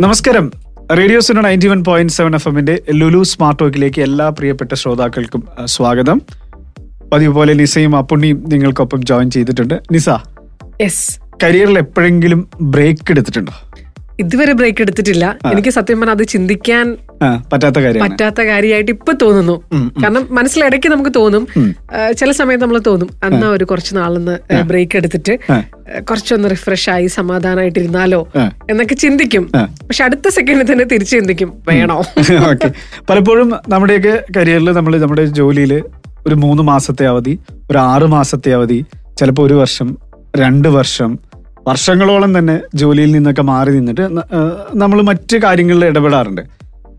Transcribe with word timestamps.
നമസ്കാരം. 0.00 0.52
Radio 0.98 1.20
Suno 1.20 1.42
ninety 1.42 1.66
one 1.66 1.84
point 1.84 2.12
seven 2.12 2.34
F 2.34 2.48
എമ്മിന്റെ 2.48 2.82
Lulu 2.94 3.22
smart 3.22 3.58
ടോക്കിലേക്ക് 3.60 4.02
എല്ലാ 4.02 4.28
പ്രിയപ്പെട്ട 4.28 4.74
ശ്രോതാക്കൾക്കും 4.74 5.48
സ്വാഗതം. 5.64 6.20
പതിവ് 7.12 7.32
പോലെ 7.34 7.52
നിസയും 7.52 7.96
അപ്പുണ്ണിയും 7.96 8.44
നിങ്ങൾക്കൊപ്പം 8.46 9.04
ജോയിൻ 9.04 9.30
ചെയ്തിട്ടുണ്ട്. 9.30 9.74
നിസ 9.92 10.08
യെസ് 10.80 11.20
കരിയറിൽ 11.42 11.78
എപ്പോഴെങ്കിലും 11.78 12.48
ബ്രേക്ക് 12.60 13.10
എടുത്തിട്ടുണ്ടോ? 13.10 13.52
ഇതുവരെ 14.20 14.52
ബ്രേക്ക് 14.52 14.82
എടുത്തിട്ടില്ല. 14.82 15.36
എനിക്ക് 15.52 15.68
സത്യം 15.68 16.00
പറഞ്ഞാൽ 16.00 16.16
അത് 16.16 16.26
ചിന്തിക്കാൻ 16.26 16.96
പറ്റാത്ത 17.52 17.78
കാര്യമാണ്. 17.78 18.12
പറ്റാത്ത 18.12 18.40
കാര്യമായിട്ട് 18.42 18.90
ഇപ്പൊ 18.90 19.12
തോന്നുന്നു. 19.22 19.56
കാരണം 20.02 20.24
മനസ്സിലിടയ്ക്ക് 20.30 20.88
നമുക്ക് 20.88 21.12
തോന്നും. 21.16 21.44
ചില 22.18 22.30
സമയത്ത് 22.32 22.64
നമ്മൾ 22.64 22.78
തോന്നും. 22.86 23.10
എന്നാ 23.24 23.48
ഒരു 23.48 23.64
കുറച്ച് 23.64 23.92
നാളൊന്ന് 23.96 24.36
ബ്രേക്ക് 24.62 24.96
എടുത്തിട്ട് 24.96 25.34
കുറച്ചൊന്ന് 26.10 26.48
റിഫ്രഷ് 26.50 26.88
ആയി 26.90 27.06
സമാധാനമായിട്ടിരുന്നാലോ 27.06 27.82
ഇരുന്നാലോ 27.84 28.20
എന്നൊക്കെ 28.70 28.94
ചിന്തിക്കും. 28.94 29.44
പക്ഷെ 29.88 30.04
അടുത്ത 30.04 30.28
സെക്കൻഡിൽ 30.28 30.66
തന്നെ 30.72 30.84
തിരിച്ചു 30.84 31.16
ചിന്തിക്കും. 31.16 31.50
വേണോ? 31.68 31.98
ഓക്കെ. 32.50 32.70
പലപ്പോഴും 33.10 33.50
നമ്മുടെയൊക്കെ 33.68 34.14
കരിയറിൽ 34.36 34.70
നമ്മൾ 34.72 34.94
നമ്മുടെ 34.96 35.24
ജോലിയിൽ 35.24 35.74
ഒരു 36.26 36.34
മൂന്ന് 36.34 36.62
മാസത്തെ 36.62 37.06
അവധി 37.06 37.34
ഒരു 37.70 37.78
ആറ് 37.78 38.06
മാസത്തെ 38.06 38.50
അവധി 38.54 38.78
ചിലപ്പോൾ 39.18 39.44
ഒരു 39.46 39.54
വർഷം 39.54 39.88
രണ്ട് 40.36 40.68
വർഷം 40.68 41.10
വർഷങ്ങളോളം 41.68 42.30
തന്നെ 42.38 42.54
ജോലിയിൽ 42.74 43.10
നിന്നൊക്കെ 43.12 43.42
മാറി 43.42 43.70
നിന്നിട്ട് 43.70 44.04
നമ്മൾ 44.74 44.98
മറ്റ് 45.02 45.36
കാര്യങ്ങളിൽ 45.36 45.84
ഇടപെടാറുണ്ട്. 45.84 46.42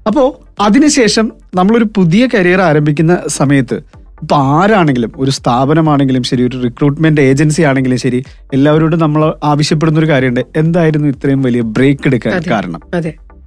അപ്പോൾ 0.06 0.28
അതിനുശേഷം 0.60 1.32
നമ്മളൊരു 1.56 1.88
പുതിയ 1.96 2.28
കരിയർ 2.34 2.62
ആരംഭിക്കുന്ന 2.62 3.14
സമയത്ത് 3.28 3.78
ഇപ്പൊ 4.24 4.36
ആരാണെങ്കിലും 4.36 5.12
ഒരു 5.18 5.32
സ്ഥാപനമാണെങ്കിലും 5.32 6.24
ശരി 6.24 6.44
ഒരു 6.48 6.58
റിക്രൂട്ട്മെന്റ് 6.64 7.22
ഏജൻസി 7.22 7.62
ആണെങ്കിലും 7.62 7.98
ശരി 7.98 8.20
എല്ലാവരോടും 8.54 9.00
നമ്മൾ 9.00 9.22
ആവശ്യപ്പെടുന്ന 9.44 10.00
ഒരു 10.00 10.10
കാര്യമുണ്ട്. 10.10 10.42
എന്തായിരുന്നു 10.56 11.08
ഇത്രയും 11.08 11.42
വലിയ 11.42 11.62
ബ്രേക്ക് 11.76 12.08
എടുക്കാൻ 12.08 12.32
കാരണം? 12.54 12.82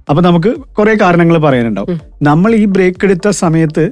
അപ്പൊ 0.09 0.21
നമുക്ക് 0.21 0.51
കുറെ 0.77 0.93
കാരണങ്ങൾ 1.01 1.37
പറയാനുണ്ടാവും. 1.37 1.97
നമ്മൾ 2.21 2.51
ഈ 2.55 2.65
ബ്രേക്ക് 2.75 3.05
എടുത്ത 3.05 3.29
സമയത്ത് 3.43 3.89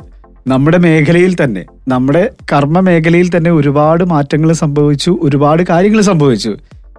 നമ്മുടെ 0.47 0.77
മേഖലയിൽ 0.77 1.33
തന്നെ 1.43 1.63
നമ്മുടെ 1.87 2.29
കർമ്മ 2.51 2.79
മേഖലയിൽ 2.79 3.27
തന്നെ 3.37 3.51
ഒരുപാട് 3.51 4.03
മാറ്റങ്ങൾ 4.13 4.51
സംഭവിച്ചു 4.63 5.11
ഒരുപാട് 5.21 5.63
കാര്യങ്ങൾ 5.71 6.01
സംഭവിച്ചു. 6.01 6.51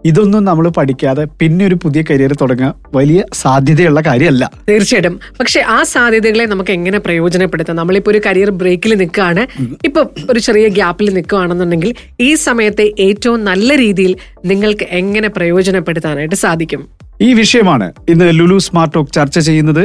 ഇതൊന്നും 0.09 0.45
നമ്മൾ 0.45 0.69
പഠിക്കാതെ 0.69 1.25
പിന്നെ 1.41 1.63
ഒരു 1.67 1.75
പുതിയ 1.75 2.03
കരിയർ 2.03 2.33
തുടങ്ങുക 2.41 2.75
വലിയ 2.95 3.25
സാധ്യതയുള്ള 3.33 4.01
കാര്യമല്ല. 4.01 4.45
തീർച്ചയായിട്ടും. 4.69 5.21
പക്ഷെ 5.41 5.61
ആ 5.61 5.83
സാധ്യതകളെ 5.83 6.45
നമുക്ക് 6.45 6.71
എങ്ങനെ 6.71 6.99
പ്രയോജനപ്പെടുത്താം? 6.99 7.77
നമ്മളിപ്പോ 7.77 8.11
ഒരു 8.13 8.21
കരിയർ 8.27 8.51
ബ്രേക്കിൽ 8.51 8.95
നിൽക്കുകയാണ്. 8.95 9.47
ഇപ്പൊ 9.85 10.05
ഒരു 10.31 10.39
ചെറിയ 10.39 10.69
ഗ്യാപ്പിൽ 10.69 11.15
നിൽക്കുകയാണെന്നുണ്ടെങ്കിൽ 11.15 11.95
ഈ 12.21 12.35
സമയത്തെ 12.35 12.95
ഏറ്റവും 13.01 13.45
നല്ല 13.45 13.77
രീതിയിൽ 13.77 14.17
നിങ്ങൾക്ക് 14.45 14.87
എങ്ങനെ 14.91 15.29
പ്രയോജനപ്പെടുത്താനായിട്ട് 15.29 16.35
സാധിക്കും? 16.35 16.89
ഈ 17.21 17.33
വിഷയമാണ് 17.33 17.93
ഇന്ന് 18.09 18.39
ലുലു 18.39 18.59
സ്മാർട്ട് 18.59 18.95
ടോക്ക് 18.95 19.13
ചർച്ച 19.13 19.39
ചെയ്യുന്നത്. 19.39 19.85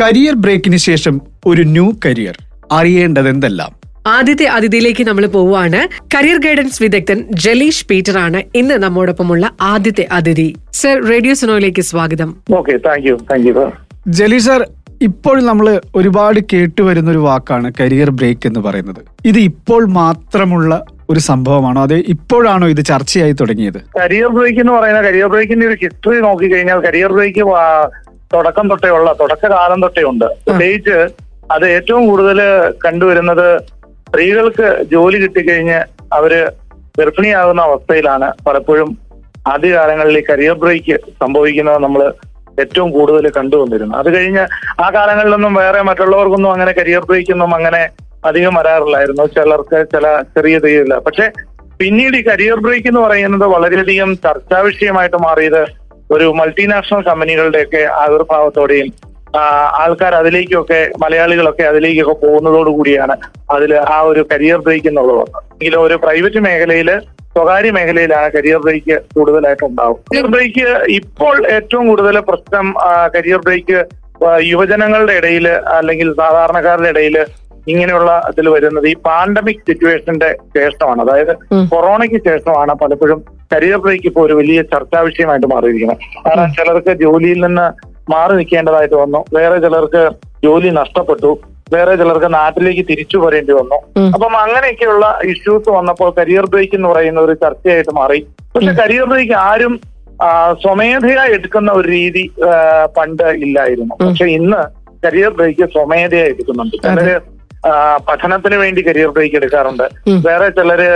കരിയർ 0.00 0.34
ബ്രേക്കിന് 0.34 0.76
ശേഷം 0.76 1.20
ഒരു 1.46 1.62
ന്യൂ 1.62 1.92
കരിയർ 2.04 2.36
അറിയേണ്ടത് 2.72 3.28
എന്തെല്ലാം 3.28 3.81
ആദ്യത്തെ 4.06 4.46
അതിഥിയിലേക്ക് 4.56 5.04
നമ്മൾ 5.08 5.26
പോവുകയാണ്. 5.34 5.80
കരിയർ 6.14 6.38
ഗൈഡൻസ് 6.44 6.82
വിദഗ്ധൻ 6.82 7.18
ജലീഷ് 7.44 7.84
പീറ്റർ 7.90 8.18
ആണ് 8.18 8.42
ഇന്ന് 8.60 8.74
നമ്മോടൊപ്പമുള്ള 8.74 9.44
ആദ്യത്തെ 9.72 10.06
അതിഥി. 10.18 10.54
സർ 10.80 10.96
റേഡിയോ 11.10 11.34
സുനോയിലേക്ക് 11.34 11.82
സ്വാഗതം. 11.90 12.30
Okay 12.58 12.76
thank 12.86 13.06
you 13.08 13.14
thank 13.30 13.46
you 13.48 13.66
Jaleesh 14.20 14.46
sir 14.46 14.62
ഇപ്പോൾ 15.08 15.36
നമ്മൾ 15.42 15.80
ഒരുപാട് 15.94 16.40
കേട്ടുവരുന്ന 16.52 17.10
ഒരു 17.10 17.18
വാക്കാണ് 17.18 17.72
കരിയർ 17.80 18.10
ബ്രേക്ക് 18.10 18.46
എന്ന് 18.46 18.60
പറയുന്നത്. 18.60 19.00
ഇത് 19.30 19.38
ഇപ്പോൾ 19.38 19.84
മാത്രമുള്ള 19.86 20.72
ഒരു 21.10 21.20
സംഭവമാണോ? 21.20 21.82
അതെ 21.82 21.98
ഇപ്പോഴാണോ 22.14 22.66
ഇത് 22.68 22.82
ചർച്ചയായി 22.90 23.32
തുടങ്ങിയത്? 23.40 23.80
കരിയർ 24.00 24.28
ബ്രേക്ക് 24.36 24.60
എന്ന് 24.60 24.72
പറയുന്ന 24.72 25.02
കരിയർ 25.08 25.26
ബ്രേക്കിന്റെ 25.26 25.66
ഒരു 25.66 25.76
ഹിസ്റ്ററി 25.82 26.20
നോക്കിക്കഴിഞ്ഞാൽ 26.20 26.80
കരിയർ 26.86 27.12
ബ്രേക്ക് 27.12 27.44
തുടക്കം 28.34 28.68
തൊട്ടേ 28.70 28.88
ഉള്ള 28.88 29.12
തുടക്കകാലം 29.20 29.80
തൊട്ടേ 29.84 30.02
ഉണ്ട്. 30.02 30.28
പ്രത്യേകിച്ച് 30.46 30.98
അത് 31.50 31.64
ഏറ്റവും 31.76 32.02
കൂടുതൽ 32.10 32.38
കണ്ടുവരുന്നത് 32.84 33.46
സ്ത്രീകൾക്ക് 34.12 34.66
ജോലി 34.84 35.18
കിട്ടിക്കഴിഞ്ഞ് 35.20 35.76
അവർ 36.12 36.32
ഗർഭിണിയാകുന്ന 36.98 37.60
അവസ്ഥയിലാണ് 37.62 38.26
പലപ്പോഴും 38.46 38.88
ആദ്യകാലങ്ങളിൽ 39.46 40.18
ഈ 40.18 40.22
കരിയർ 40.28 40.54
ബ്രേക്ക് 40.54 40.96
സംഭവിക്കുന്നത് 41.22 41.78
നമ്മൾ 41.82 42.02
ഏറ്റവും 42.60 42.90
കൂടുതൽ 42.90 43.26
കണ്ടുവന്നിരുന്നു 43.30 43.94
അത് 43.96 44.08
കഴിഞ്ഞ് 44.14 44.44
ആ 44.80 44.90
കാലങ്ങളിലൊന്നും 44.90 45.54
വേറെ 45.54 45.80
മറ്റുള്ളവർക്കൊന്നും 45.82 46.50
അങ്ങനെ 46.52 46.72
കരിയർ 46.72 47.04
ബ്രേക്കൊന്നും 47.04 47.54
അങ്ങനെ 47.54 47.80
അധികം 48.24 48.54
വരാറില്ലായിരുന്നു. 48.54 49.26
ചിലർക്ക് 49.26 49.78
ചില 49.94 50.04
ചെറിയ 50.36 50.58
തീയില്ല 50.58 50.98
പക്ഷെ 50.98 51.26
പിന്നീട് 51.80 52.16
ഈ 52.16 52.22
കരിയർ 52.22 52.60
ബ്രേക്ക് 52.60 52.88
എന്ന് 52.88 53.00
പറയുന്നത് 53.00 53.46
വളരെയധികം 53.46 54.12
ചർച്ചാ 54.16 54.60
വിഷയമായിട്ട് 54.60 55.16
മാറിയത് 55.16 55.62
ഒരു 56.10 56.28
മൾട്ടിനാഷണൽ 56.32 57.02
കമ്പനികളുടെയൊക്കെ 57.02 57.82
ആവിർഭാവത്തോടെയും 58.02 58.90
ആൾക്കാർ 59.82 60.14
അതിലേക്കൊക്കെ 60.14 60.90
മലയാളികളൊക്കെ 61.02 61.62
അതിലേക്കൊക്കെ 61.62 62.26
പോകുന്നതോടു 62.26 62.70
കൂടിയാണ് 62.70 63.16
അതിൽ 63.50 63.72
ആ 63.76 64.00
ഒരു 64.00 64.26
കരിയർ 64.32 64.58
ബ്രേക്ക് 64.58 64.88
എന്നുള്ളത് 64.88 65.24
എങ്കിലും 65.52 65.80
ഒരു 65.80 65.94
പ്രൈവറ്റ് 65.94 66.40
മേഖലയിൽ 66.40 66.90
സ്വകാര്യ 67.34 67.70
മേഖലയിലാണ് 67.70 68.32
കരിയർ 68.32 68.58
ബ്രേക്ക് 68.58 69.00
കൂടുതലായിട്ട് 69.14 69.64
ഉണ്ടാവും. 69.64 69.98
കരിയർ 70.10 70.26
ബ്രേക്ക് 70.26 70.66
ഇപ്പോൾ 70.88 71.46
ഏറ്റവും 71.56 71.88
കൂടുതൽ 71.88 72.20
പ്രശ്നം 72.20 72.74
കരിയർ 73.14 73.40
ബ്രേക്ക് 73.46 73.78
യുവജനങ്ങളുടെ 74.40 75.12
ഇടയിൽ 75.12 75.48
അല്ലെങ്കിൽ 75.48 76.12
സാധാരണക്കാരുടെ 76.12 76.88
ഇടയിൽ 76.88 77.16
ഇങ്ങനെയുള്ള 77.72 78.10
ഇതിൽ 78.30 78.48
വരുന്നത് 78.48 78.86
ഈ 78.88 78.94
പാൻഡമിക് 79.06 79.62
സിറ്റുവേഷന്റെ 79.68 80.36
ശേഷമാണ്. 80.56 81.00
അതായത്. 81.02 81.32
കൊറോണയ്ക്ക് 81.72 82.20
ശേഷമാണ് 82.28 82.74
പലപ്പോഴും 82.74 83.24
കരിയർ 83.54 83.78
ബ്രേക്ക് 83.78 84.06
ഇപ്പോൾ 84.06 84.24
ഒരു 84.26 84.32
വലിയ 84.32 84.62
ചർച്ചാ 84.62 85.00
വിഷയമായിട്ട് 85.00 85.46
മാറിയിരിക്കുന്നത്. 85.46 85.98
കാരണം 86.26 86.54
ചിലർക്ക് 86.58 86.92
ജോലിയിൽ 87.04 87.46
നിന്ന് 87.46 87.66
മാറി 88.10 88.34
നിൽക്കേണ്ടതായിട്ട് 88.36 88.94
വന്നു. 88.94 89.24
വേറെ 89.34 89.58
ചിലർക്ക് 89.58 90.10
ജോലി 90.44 90.68
നഷ്ടപ്പെട്ടു. 90.68 91.38
വേറെ 91.72 91.94
ചിലർക്ക് 91.96 92.34
നാട്ടിലേക്ക് 92.34 92.82
തിരിച്ചു 92.88 93.16
വരേണ്ടി 93.18 93.52
വന്നു. 93.52 93.78
അപ്പം 94.14 94.32
അങ്ങനെയൊക്കെയുള്ള 94.40 95.20
ഇഷ്യൂസ് 95.24 95.70
വന്നപ്പോൾ 95.70 96.12
കരിയർ 96.18 96.46
ബ്രേക്ക് 96.46 96.74
എന്ന് 96.74 96.88
പറയുന്ന 96.88 97.20
ഒരു 97.20 97.34
ചർച്ചയായിട്ട് 97.44 97.94
മാറി. 98.00 98.26
പക്ഷെ 98.54 98.72
കരിയർ 98.82 99.04
ബ്രേക്ക് 99.04 99.32
ആരും 99.32 99.80
സ്വമേധയാ 100.62 101.24
എടുക്കുന്ന 101.24 101.72
ഒരു 101.72 101.88
രീതി 101.88 102.24
പണ്ട് 102.96 103.22
ഇല്ലായിരുന്നു. 103.22 103.94
പക്ഷെ 104.06 104.24
ഇന്ന് 104.24 104.62
കരിയർ 105.06 105.30
ബ്രേക്ക് 105.38 105.64
സ്വമേധയാ 105.72 106.24
എടുക്കുന്നുണ്ട്. 106.24 106.76
ചിലര് 106.82 107.20
പഠനത്തിന് 108.08 108.56
വേണ്ടി 108.62 108.80
കരിയർ 108.86 109.10
ബ്രേക്ക് 109.16 109.36
എടുക്കാറുണ്ട്. 109.40 109.86
വേറെ 110.28 110.48
ചിലര് 110.58 110.88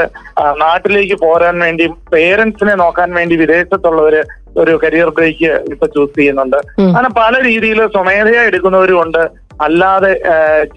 നാട്ടിലേക്ക് 0.64 1.16
പോരാൻ 1.24 1.56
വേണ്ടി 1.64 1.86
പേരൻസിനെ 2.14 2.74
നോക്കാൻ 2.82 3.10
വേണ്ടി 3.18 3.36
വിദേശത്തുള്ളവര് 3.42 4.22
ഒരു 4.62 4.72
കരിയർ 4.84 5.10
ബ്രേക്ക് 5.16 5.50
ഇപ്പൊ 5.72 5.86
ചൂസ് 5.94 6.14
ചെയ്യുന്നുണ്ട്. 6.18 6.58
അങ്ങനെ 6.86 7.10
പല 7.22 7.34
രീതിയിൽ 7.48 7.80
സ്വമേധയാ 7.94 8.42
എടുക്കുന്നവരും 8.50 8.98
ഉണ്ട്. 9.04 9.22
അല്ലാതെ 9.66 10.12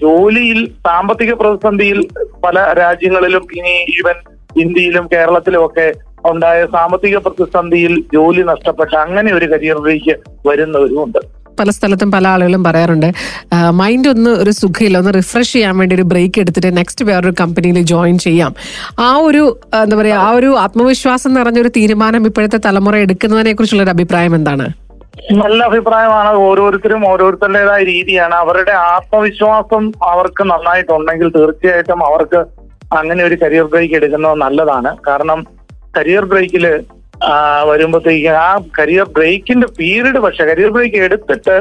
ജോലിയിൽ 0.03 0.59
സാമ്പത്തിക 0.87 1.31
പ്രതിസന്ധിയിൽ 1.39 1.99
പല 2.45 2.59
രാജ്യങ്ങളിലും 2.81 3.45
ഇനി 3.57 3.73
ഈവൻ 3.97 4.19
ഇന്ത്യയിലും 4.63 5.05
കേരളത്തിലും 5.13 5.63
ഒക്കെ 5.65 5.87
ഉണ്ടായ 6.29 6.59
സാമ്പത്തിക 6.75 7.17
പ്രതിസന്ധിയിൽ 7.25 7.93
ജോലി 8.13 8.41
നഷ്ടപ്പെട്ട 8.51 8.93
അങ്ങനെ 9.05 9.29
ഒരു 9.37 9.45
കരിയർ 9.53 9.77
ബ്രേക്ക് 9.85 10.15
വരുന്നവരും 10.47 11.01
ഉണ്ട്. 11.03 11.19
പല 11.61 11.69
സ്ഥലത്തും 11.77 12.09
പല 12.15 12.27
ആളുകളും 12.33 12.63
പറയാറുണ്ട്. 12.67 13.09
മൈൻഡ് 13.81 14.09
ഒന്ന് 14.13 14.31
ഒരു 14.43 14.51
സുഖമില്ല 14.61 14.97
ഒന്ന് 15.03 15.13
റിഫ്രഷ് 15.19 15.53
ചെയ്യാൻ 15.55 15.75
വേണ്ടി 15.81 15.95
ഒരു 15.99 16.05
ബ്രേക്ക് 16.11 16.39
എടുത്തിട്ട് 16.43 16.71
നെക്സ്റ്റ് 16.79 17.05
വേറൊരു 17.09 17.35
കമ്പനിയിൽ 17.41 17.79
ജോയിൻ 17.93 18.17
ചെയ്യാം. 18.27 18.51
ആ 19.07 19.09
ഒരു 19.29 19.43
എന്താ 19.83 19.97
പറയാ 20.01 20.17
ആ 20.27 20.29
ഒരു 20.39 20.51
ആത്മവിശ്വാസം 20.65 21.33
നിറഞ്ഞൊരു 21.39 21.71
തീരുമാനം 21.79 22.27
ഇപ്പോഴത്തെ 22.29 22.59
തലമുറ 22.67 22.95
എടുക്കുന്നതിനെ 23.05 23.53
കുറിച്ചുള്ള 23.55 23.83
ഒരു 23.87 23.93
അഭിപ്രായം 23.95 24.35
എന്താണ്? 24.39 24.67
നല്ല 25.41 25.59
അഭിപ്രായമാണ്. 25.69 26.31
ഓരോരുത്തരും 26.47 27.01
ഓരോരുത്തരുടേതായ 27.11 27.81
രീതിയാണ്. 27.93 28.35
അവരുടെ 28.43 28.73
ആത്മവിശ്വാസം 28.95 29.83
അവർക്ക് 30.11 30.43
നന്നായിട്ടുണ്ടെങ്കിൽ 30.51 31.29
തീർച്ചയായിട്ടും 31.37 32.01
അവർക്ക് 32.09 32.39
അങ്ങനെ 32.99 33.21
ഒരു 33.29 33.35
കരിയർ 33.41 33.65
ബ്രേക്ക് 33.73 33.95
എടുക്കുന്നത് 33.99 34.37
നല്ലതാണ്. 34.45 34.91
കാരണം 35.07 35.39
കരിയർ 35.97 36.25
ബ്രേക്കിൽ 36.31 36.65
വരുമ്പോഴത്തേക്ക് 37.69 38.31
ആ 38.41 38.49
കരിയർ 38.77 39.07
ബ്രേക്കിന്റെ 39.15 39.67
പീരീഡ് 39.77 40.19
പക്ഷെ 40.25 40.43
കരിയർ 40.49 40.71
ബ്രേക്ക് 40.75 40.99
എടുത്തിട്ട്. 41.07 41.55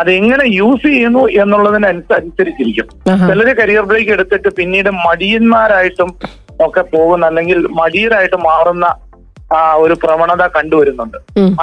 അതെങ്ങനെ 0.00 0.44
യൂസ് 0.60 0.84
ചെയ്യുന്നു 0.86 1.22
എന്നുള്ളതിനനുസരിച്ചിരിക്കും. 1.42 2.86
അനുസരിച്ചിരിക്കും 2.96 3.28
ചിലര് 3.28 3.54
കരിയർ 3.60 3.84
ബ്രേക്ക് 3.90 4.12
എടുത്തിട്ട് 4.16 4.50
പിന്നീട് 4.58 4.90
മടിയന്മാരായിട്ടും 5.06 6.10
ഒക്കെ 6.66 6.82
പോകുന്ന 6.94 7.30
അല്ലെങ്കിൽ 7.30 7.60
മടിയരായിട്ട് 7.80 8.38
മാറുന്ന 8.48 8.86
ആ 9.56 9.62
ഒരു 9.84 9.94
പ്രവണത 10.02 10.42
കണ്ടുവരുന്നുണ്ട്. 10.56 11.18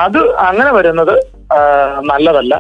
അത് 0.06 0.20
അങ്ങനെ 0.48 0.72
വരുന്നത് 0.78 1.16
നല്ലതല്ല. 2.12 2.56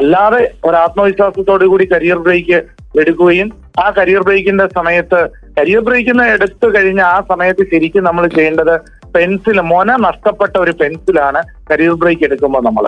അല്ലാതെ 0.00 0.42
ഒരു 0.64 0.76
ആത്മവിശ്വാസത്തോടു 0.82 1.64
കൂടി 1.72 1.84
കരിയർ 1.94 2.18
ബ്രേക്ക് 2.26 2.58
എടുക്കുകയും 3.00 3.48
ആ 3.84 3.86
കരിയർ 3.98 4.22
ബ്രേക്കിന്റെ 4.28 4.66
സമയത്ത് 4.76 5.18
കരിയർ 5.58 5.80
ബ്രേക്കിന് 5.88 6.24
എടുത്തു 6.34 6.66
കഴിഞ്ഞ 6.76 7.00
ആ 7.00 7.18
സമയത്ത് 7.28 7.62
ശരിക്കും 7.72 8.04
നമ്മൾ 8.04 8.24
ചെയ്യേണ്ടത് 8.36 8.74
പെൻസിൽ 9.14 9.58
മൊന 9.72 9.96
നഷ്ടപ്പെട്ട 10.06 10.54
ഒരു 10.64 10.72
പെൻസിലാണ് 10.80 11.40
കരിയർ 11.70 11.94
ബ്രേക്ക് 12.02 12.24
എടുക്കുമ്പോൾ 12.28 12.62
നമ്മൾ 12.68 12.84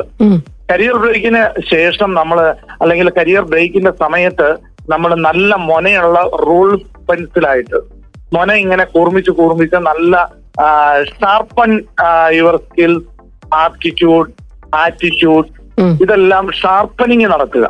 കരിയർ 0.70 0.96
ബ്രേക്കിന് 1.02 1.43
ശേഷം 1.72 2.11
നമ്മൾ 2.14 2.38
അല്ലെങ്കിൽ 2.82 3.08
കരിയർ 3.19 3.44
ബ്രേക്കിന്റെ 3.52 3.93
സമയത്ത് 4.02 4.49
നമ്മൾ 4.90 5.11
നല്ല 5.28 5.55
മൊനയുള്ള 5.70 6.19
റൂൾ 6.46 6.69
പെൻസിലായിട്ട് 7.08 7.78
മൊന 8.37 8.50
ഇങ്ങനെ 8.64 8.84
കൂർമിച്ച് 8.94 9.32
കൂർമിച്ച് 9.40 9.78
നല്ല 9.90 10.14
sharpen 11.14 11.70
your 12.38 12.56
skills 12.67 13.08
aptitude 13.64 14.31
attitude. 14.84 15.49
ഇതെല്ലാം 16.05 16.44
ഷാർപ്പനിങ് 16.61 17.28
നടത്തുക. 17.32 17.67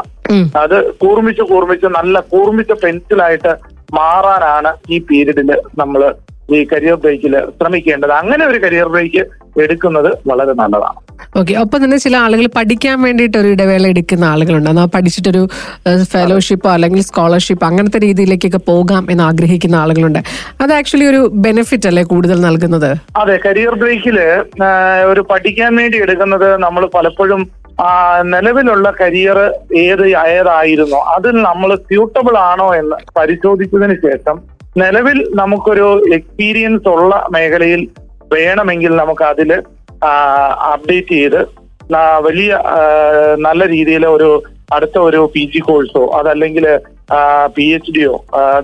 അത് 0.63 0.77
കൂർമിച്ച് 1.03 1.45
കൂർമിച്ച് 1.53 1.89
നല്ല 1.97 2.21
കൂർമിച്ച 2.33 2.73
പെൻസിലായിട്ട് 2.83 3.53
മാറാനാണ് 3.99 4.71
ഈ 4.95 4.99
പീരീഡിൽ 5.09 5.51
നമ്മൾ 5.79 6.03
ഈ 6.57 6.59
കരിയർ 6.73 6.97
ബ്രേക്കിൽ 7.03 7.35
ശ്രമിക്കേണ്ടത്. 7.59 8.13
അങ്ങനെ 8.23 8.43
ഒരു 8.51 8.59
കരിയർ 8.65 8.89
ബ്രേക്ക് 8.95 9.23
എടുക്കുന്നത് 9.65 10.11
വളരെ 10.31 10.53
നല്ലതാണ്. 10.61 10.99
ഓക്കെ 11.39 11.55
ഒപ്പം 11.63 11.79
തന്നെ 11.85 11.97
ചില 12.05 12.15
ആളുകൾ 12.25 12.47
പഠിക്കാൻ 12.57 12.97
വേണ്ടിയിട്ട് 13.07 13.37
ഒരു 13.41 13.49
ഇടവേള 13.55 13.87
എടുക്കുന്ന 13.93 14.25
ആളുകളുണ്ട്. 14.33 14.69
എന്നാൽ 14.71 14.89
പഠിച്ചിട്ടൊരു 14.95 15.43
ഫെലോഷിപ്പോ 16.13 16.69
അല്ലെങ്കിൽ 16.77 17.01
സ്കോളർഷിപ്പ് 17.09 17.65
അങ്ങനത്തെ 17.69 18.01
രീതിയിലേക്കൊക്കെ 18.07 18.61
പോകാം 18.71 19.05
എന്ന് 19.13 19.25
ആഗ്രഹിക്കുന്ന 19.29 19.77
ആളുകളുണ്ട്. 19.85 20.21
അത് 20.65 20.73
ആക്ച്വലി 20.79 21.07
ഒരു 21.13 21.23
ബെനിഫിറ്റ് 21.47 21.89
അല്ലേ 21.91 22.05
കൂടുതൽ 22.13 22.41
നൽകുന്നത്? 22.49 22.91
അതെ 23.23 23.37
കരിയർ 23.47 23.75
ബ്രേക്കിൽ 23.83 24.19
ഒരു 25.13 25.25
പഠിക്കാൻ 25.33 25.75
വേണ്ടി 25.81 25.99
എടുക്കുന്നത് 26.07 26.49
നമ്മൾ 26.67 26.85
പലപ്പോഴും 26.99 27.43
നിലവിലുള്ള 28.35 28.89
കരിയർ 29.01 29.39
ഏത് 29.83 30.07
ഏതായിരുന്നോ 30.33 30.99
അതിൽ 31.13 31.37
നമ്മൾ 31.49 31.71
സ്യൂട്ടബിൾ 31.87 32.35
ആണോ 32.49 32.67
എന്ന് 32.81 32.97
പരിശോധിച്ചതിന് 33.19 33.97
ശേഷം 34.07 34.37
നിലവിൽ 34.77 35.19
നമുക്കൊരു 35.35 35.87
എക്സ്പീരിയൻസ് 36.15 36.89
ഉള്ള 36.89 37.15
മേഖലയിൽ 37.31 37.89
വേണമെങ്കിൽ 38.33 38.97
നമുക്ക് 38.97 39.23
അതിൽ 39.23 39.51
അപ്ഡേറ്റ് 40.73 41.15
ചെയ്ത് 41.15 41.41
വലിയ 42.21 42.51
നല്ല 43.37 43.63
രീതിയിൽ 43.69 44.07
ഒരു 44.07 44.29
അടുത്ത 44.73 44.99
ഒരു 44.99 45.31
പി 45.35 45.51
ജി 45.55 45.59
കോഴ്സോ 45.59 46.03
അതല്ലെങ്കിൽ 46.19 46.67
പി 47.55 47.65
എച്ച് 47.77 47.93
ഡിയോ 47.97 48.15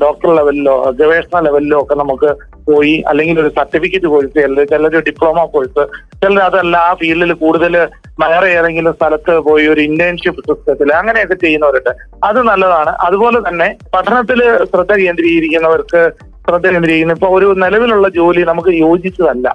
ഡോക്ടർ 0.02 0.28
ലെവലിലോ 0.38 0.74
ഗവേഷണ 0.98 1.40
ലെവലിലോ 1.46 1.78
ഒക്കെ 1.82 1.94
നമുക്ക് 2.02 2.30
പോയി 2.68 2.94
അല്ലെങ്കിൽ 3.10 3.36
ഒരു 3.42 3.50
സർട്ടിഫിക്കറ്റ് 3.56 4.08
കോഴ്സ് 4.12 4.44
അല്ലെങ്കിൽ 4.46 4.70
ചിലർ 4.72 4.94
ഡിപ്ലോമ 5.08 5.44
കോഴ്സ് 5.54 5.82
ചിലർ 6.22 6.40
അതല്ല 6.48 6.76
ആ 6.88 6.92
ഫീൽഡിൽ 7.00 7.32
കൂടുതൽ 7.42 7.74
വേറെ 8.22 8.48
ഏതെങ്കിലും 8.58 8.94
സ്ഥലത്ത് 8.98 9.32
പോയി 9.48 9.64
ഒരു 9.72 9.80
ഇന്റേൺഷിപ്പ് 9.88 10.44
സിസ്റ്റത്തിൽ 10.48 10.90
അങ്ങനെയൊക്കെ 11.00 11.36
ചെയ്യുന്നവരുണ്ട്. 11.42 11.90
അത് 12.28 12.40
നല്ലതാണ്. 12.50 12.92
അതുപോലെ 13.06 13.40
തന്നെ 13.48 13.68
പഠനത്തിൽ 13.94 14.40
ശ്രദ്ധ 14.72 14.92
കേന്ദ്രീകരിക്കുന്നവർക്ക് 15.02 16.02
ശ്രദ്ധ 16.46 16.66
കേന്ദ്രീകരിക്കുന്നു. 16.74 17.16
ഇപ്പൊ 17.18 17.30
ഒരു 17.38 17.48
നിലവിലുള്ള 17.64 18.08
ജോലി 18.18 18.42
നമുക്ക് 18.50 18.72
യോജിച്ചതല്ല. 18.84 19.46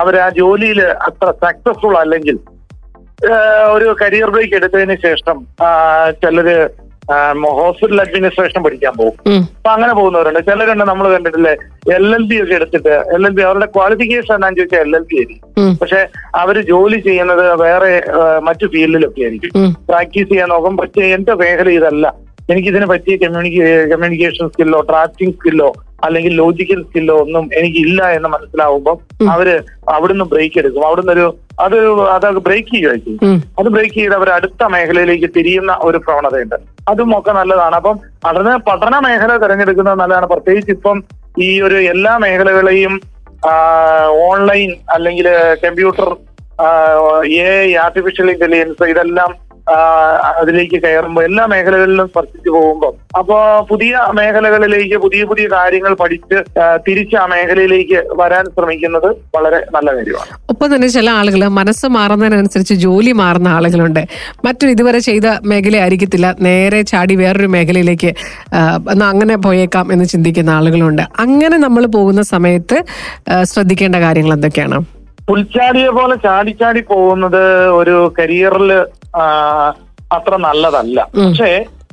അവർ 0.00 0.16
ആ 0.26 0.28
ജോലിയിൽ 0.40 0.80
അത്ര 1.08 1.30
സക്സസ്ഫുൾ 1.44 1.96
അല്ലെങ്കിൽ 2.04 2.38
ഒരു 3.74 3.88
കരിയർ 4.00 4.30
ബ്രേക്ക് 4.34 4.56
എടുത്തതിന് 4.58 4.96
ശേഷം 5.06 5.36
ചിലര് 6.22 6.56
ഹോസ്പിറ്റൽ 7.58 8.00
അഡ്മിനിസ്ട്രേഷൻ 8.00 8.62
പഠിക്കാൻ 8.66 8.92
പോകും. 8.98 9.16
അപ്പൊ 9.56 9.70
അങ്ങനെ 9.74 9.92
പോകുന്നവരുണ്ട്. 9.92 10.40
ചിലരുണ്ട് 10.48 10.84
നമ്മൾ 10.90 11.06
കണ്ടിട്ടില്ലേ 11.14 11.54
എൽ 11.96 12.06
എൽ 12.18 12.24
ബി 12.30 12.42
ഒക്കെ 12.42 12.54
എടുത്തിട്ട് 12.54 12.94
എൽ 13.16 13.22
എൽ 13.28 13.32
ബി 13.38 13.42
അവരുടെ 13.48 13.68
ക്വാളിഫിക്കേഷൻ 13.76 14.34
എന്നാന്ന് 14.34 14.58
ചോദിച്ചാൽ 14.60 14.82
എൽ 14.86 14.96
എൽ 14.98 15.04
ബി 15.10 15.16
ആയിരിക്കും. 15.20 15.78
പക്ഷെ 15.80 16.00
അവർ 16.42 16.58
ജോലി 16.72 17.00
ചെയ്യുന്നത് 17.08 17.44
വേറെ 17.64 17.92
മറ്റു 18.48 18.66
ഫീൽഡിലൊക്കെ 18.74 19.22
ആയിരിക്കും. 19.22 19.50
പ്രാക്ടീസ് 19.90 20.28
ചെയ്യാൻ 20.28 20.48
നോക്കും. 20.54 20.76
പക്ഷേ 20.82 21.02
എന്റെ 21.16 21.34
മേഖല 21.34 21.70
ഇതല്ല. 21.78 22.14
എനിക്ക് 22.50 22.68
ഇതിനെ 22.68 22.86
പറ്റിയ 22.86 23.16
കമ്മ്യൂണിക്കേ 23.16 23.68
കമ്മ്യൂണിക്കേഷൻ 23.90 24.48
സ്കില്ലോ 24.48 24.80
ഡ്രാഫ്റ്റിംഗ് 24.88 25.34
സ്കില്ലോ 25.36 25.68
അല്ലെങ്കിൽ 26.04 26.32
ലോജിക്കൽ 26.40 26.82
സ്കില്ലോ 26.82 27.14
ഒന്നും 27.24 27.44
എനിക്കില്ല 27.58 28.08
എന്ന് 28.16 28.28
മനസ്സിലാവുമ്പോൾ 28.28 28.96
അവർ 29.34 29.48
അവിടുന്ന് 29.94 30.24
ബ്രേക്ക് 30.32 30.58
എടുക്കും. 30.58 30.86
അവിടുന്ന് 30.86 31.12
ഒരു 31.12 31.26
അത് 31.64 31.76
അത് 32.14 32.38
ബ്രേക്ക് 32.46 32.70
ചെയ്യുമായിരിക്കും 32.74 33.42
അത് 33.60 33.68
ബ്രേക്ക് 33.74 33.94
ചെയ്ത് 33.94 34.14
അവർ 34.14 34.30
അടുത്ത 34.30 34.64
മേഖലയിലേക്ക് 34.74 35.28
തിരിയുന്ന 35.36 35.72
ഒരു 35.88 35.98
പ്രവണതയുണ്ട്. 36.06 36.56
അതും 36.90 37.10
ഒക്കെ 37.18 37.32
നല്ലതാണ്. 37.32 37.76
അപ്പം 37.80 37.96
പഠന 38.24 38.48
പഠന 38.68 38.94
മേഖല 39.06 39.36
തിരഞ്ഞെടുക്കുന്നത് 39.44 39.98
നല്ലതാണ്. 40.02 40.26
പ്രത്യേകിച്ച് 40.32 40.72
ഇപ്പം 40.76 40.96
ഈ 41.46 41.50
ഒരു 41.66 41.78
എല്ലാ 41.92 42.12
മേഖലകളെയും 42.24 42.94
ഓൺലൈൻ 44.28 44.70
അല്ലെങ്കിൽ 44.96 45.26
കമ്പ്യൂട്ടർ 45.64 46.08
എ 47.40 47.48
ആർട്ടിഫിഷ്യൽ 47.84 48.28
ഇന്റലിജൻസ് 48.34 48.90
ഇതെല്ലാം 48.92 49.30
അതിലേക്ക് 50.28 50.78
കയറുമ്പോൾ 50.82 51.22
എല്ലാ 51.24 51.46
മേഖലകളിലും 51.46 52.06
സ്പർശിച്ചു 52.08 52.50
പോകുമ്പോൾ 52.50 52.92
അപ്പോ 53.18 53.36
പുതിയ 53.70 54.00
മേഖലകളിലേക്ക് 54.14 54.96
പുതിയ 54.96 55.24
പുതിയ 55.24 55.46
കാര്യങ്ങൾ 55.52 55.94
പഠിച്ച് 55.94 56.38
തിരിച്ച് 56.88 57.16
ആ 57.16 57.26
മേഖലയിലേക്ക് 57.26 57.98
വരാൻ 58.20 58.44
ശ്രമിക്കുന്നത് 58.44 59.08
വളരെ 59.36 59.60
നല്ല 59.74 59.88
കാര്യമാണ്. 59.96 60.28
ഒപ്പം 60.50 60.74
തന്നെ 60.74 60.88
ചില 60.88 61.10
ആളുകൾ 61.10 61.42
മനസ്സ് 61.60 61.86
മാറുന്നതിനനുസരിച്ച് 61.86 62.74
ജോലി 62.74 63.12
മാറുന്ന 63.12 63.48
ആളുകളുണ്ട്. 63.48 64.02
മറ്റൊരു 64.44 64.70
ഇതുവരെ 64.70 64.98
ചെയ്ത 64.98 65.26
മേഖല 65.44 65.76
ആയിരിക്കത്തില്ല. 65.76 66.34
നേരെ 66.40 66.82
ചാടി 66.82 67.16
വേറൊരു 67.22 67.46
മേഖലയിലേക്ക് 67.46 68.12
അങ്ങനെ 69.10 69.36
പോയേക്കാം 69.36 69.86
എന്ന് 69.92 70.04
ചിന്തിക്കുന്ന 70.04 70.50
ആളുകളുണ്ട്. 70.50 71.02
അങ്ങനെ 71.24 71.56
നമ്മൾ 71.56 71.86
പോകുന്ന 71.86 72.22
സമയത്ത് 72.22 72.78
ശ്രദ്ധിക്കേണ്ട 73.42 73.96
കാര്യങ്ങൾ 73.96 74.34
എന്തൊക്കെയാണ്? 74.34 74.78
പുൽച്ചാടിയെ 75.28 75.90
പോലെ 75.98 76.14
ചാടി 76.24 76.52
ചാടി 76.60 76.80
പോകുന്നത് 76.90 77.42
ഒരു 77.78 77.94
കരിയറിൽ 78.18 78.70
അത്ര 80.16 80.34
നല്ലതല്ല. 80.46 80.98
പക്ഷേ 81.18 81.50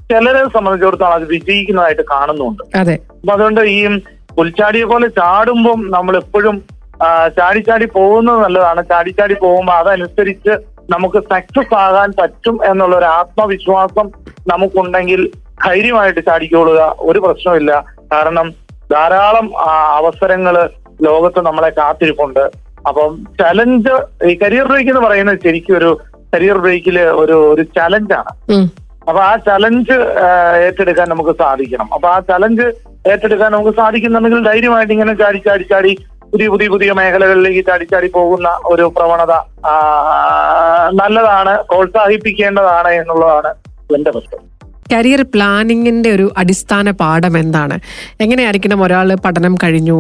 ചിലരെ 0.10 0.42
സംബന്ധിച്ചിടത്തോളം 0.56 1.16
അത് 1.18 1.26
വിജയിക്കുന്നതായിട്ട് 1.36 2.04
കാണുന്നുണ്ട്. 2.14 2.64
അപ്പൊ 3.20 3.32
അതുകൊണ്ട് 3.36 3.62
ഈ 3.76 3.80
പുൽച്ചാടിയെ 4.38 4.86
പോലെ 4.92 5.08
ചാടുമ്പം 5.20 5.80
നമ്മൾ 5.96 6.14
എപ്പോഴും 6.24 6.56
ചാടിച്ചാടി 7.38 7.38
ചാടി 7.38 7.62
ചാടി 7.68 7.86
പോകുന്നത് 7.96 8.40
നല്ലതാണ്. 8.46 8.82
ചാടി 8.92 9.12
ചാടി 9.20 9.36
പോകുമ്പോൾ 9.44 9.76
അതനുസരിച്ച് 9.82 10.54
നമുക്ക് 10.94 11.20
സക്സസ് 11.32 11.76
ആകാൻ 11.86 12.10
പറ്റും 12.20 12.56
എന്നുള്ള 12.72 12.96
ഒരു 13.02 13.08
ആത്മവിശ്വാസം 13.20 14.08
നമുക്കുണ്ടെങ്കിൽ 14.52 15.22
ധൈര്യമായിട്ട് 15.66 16.22
ചാടിക്കൊള്ളുക 16.30 16.82
ഒരു 17.10 17.20
പ്രശ്നമില്ല 17.26 17.72
കാരണം 18.14 18.48
ധാരാളം 18.94 19.48
അവസരങ്ങൾ 20.00 20.56
ലോകത്ത് 21.08 21.42
നമ്മളെ 21.48 21.70
കാത്തിരിപ്പുണ്ട്. 21.80 22.44
അപ്പം 22.90 23.12
ചലഞ്ച് 23.40 23.96
ഈ 24.30 24.34
കരിയർ 24.44 24.68
ബ്രേക്ക് 24.72 24.92
എന്ന് 24.94 25.04
പറയുന്നത് 25.08 25.44
ശരിക്കും 25.46 25.76
ഒരു 25.80 25.90
കരിയർ 26.34 26.58
ബ്രേക്കിൽ 26.64 26.98
ഒരു 27.22 27.36
ഒരു 27.54 27.64
ചലഞ്ചാണ്. 27.78 28.32
അപ്പൊ 29.10 29.20
ആ 29.30 29.34
ചലഞ്ച് 29.50 29.96
ഏറ്റെടുക്കാൻ 30.66 31.08
നമുക്ക് 31.14 31.34
സാധിക്കണം. 31.44 31.88
അപ്പൊ 31.96 32.08
ആ 32.16 32.18
ചലഞ്ച് 32.32 32.66
ഏറ്റെടുക്കാൻ 33.12 33.50
നമുക്ക് 33.56 33.74
സാധിക്കുന്നുണ്ടെങ്കിൽ 33.82 34.42
ധൈര്യമായിട്ട് 34.50 34.94
ഇങ്ങനെ 34.96 35.14
ചാടി 35.22 35.40
ചാടി 35.48 35.66
ചാടി 35.72 35.92
പുതിയ 36.34 36.48
പുതിയ 36.54 36.68
പുതിയ 36.74 36.92
മേഖലകളിലേക്ക് 37.00 37.64
ചാടി 37.70 37.86
ചാടി 37.94 38.10
പോകുന്ന 38.18 38.50
ഒരു 38.74 38.86
പ്രവണത 38.98 39.34
നല്ലതാണ് 41.02 41.54
പ്രോത്സാഹിപ്പിക്കേണ്ടതാണ് 41.72 42.92
എന്നുള്ളതാണ് 43.02 43.52
എന്റെ 43.98 44.12
പ്രശ്നം. 44.16 44.44
കരിയർ 44.94 45.22
പ്ലാനിങ്ങിന്റെ 45.34 46.10
ഒരു 46.16 46.26
അടിസ്ഥാന 46.42 46.92
പാഠം 47.02 47.34
എന്താണ്? 47.42 47.76
എങ്ങനെയായിരിക്കണം 48.24 48.80
ഒരാൾ 48.86 49.10
പഠനം 49.26 49.54
കഴിഞ്ഞു? 49.64 49.98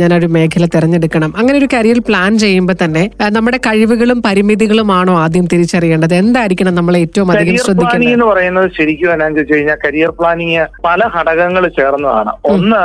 ഞാനൊരു 0.00 0.28
മേഖല 0.36 0.64
തിരഞ്ഞെടുക്കണം. 0.74 1.30
അങ്ങനെ 1.40 1.56
ഒരു 1.58 1.68
കരിയർ 1.74 1.98
പ്ലാൻ 2.08 2.32
ചെയ്യുമ്പോൾ 2.44 2.76
തന്നെ 2.84 3.04
നമ്മുടെ 3.36 3.58
കഴിവുകളും 3.66 4.18
പരിമിതികളും 4.26 4.46
പരിമിതികളുമാണോ 4.48 5.12
ആദ്യം 5.22 5.46
തിരിച്ചറിയേണ്ടത്? 5.52 6.14
എന്തായിരിക്കണം 6.22 6.74
നമ്മൾ 6.78 6.94
ഏറ്റവും 7.02 7.28
അധികം 7.32 7.56
ശ്രദ്ധിക്കുന്നത് 7.66 8.12
എന്ന് 8.14 8.26
പറയുന്നത് 8.30 8.66
ശരിക്കും 8.78 9.10
എന്നാന്ന് 9.12 9.36
ചോദിച്ചു 9.38 9.54
കഴിഞ്ഞാൽ 9.54 9.78
കരിയർ 9.84 10.10
പ്ലാനിങ് 10.18 10.64
പല 10.86 11.00
ഘടകങ്ങൾ 11.16 11.64
ചേർന്നതാണ്. 11.78 12.32
ഒന്ന് 12.54 12.82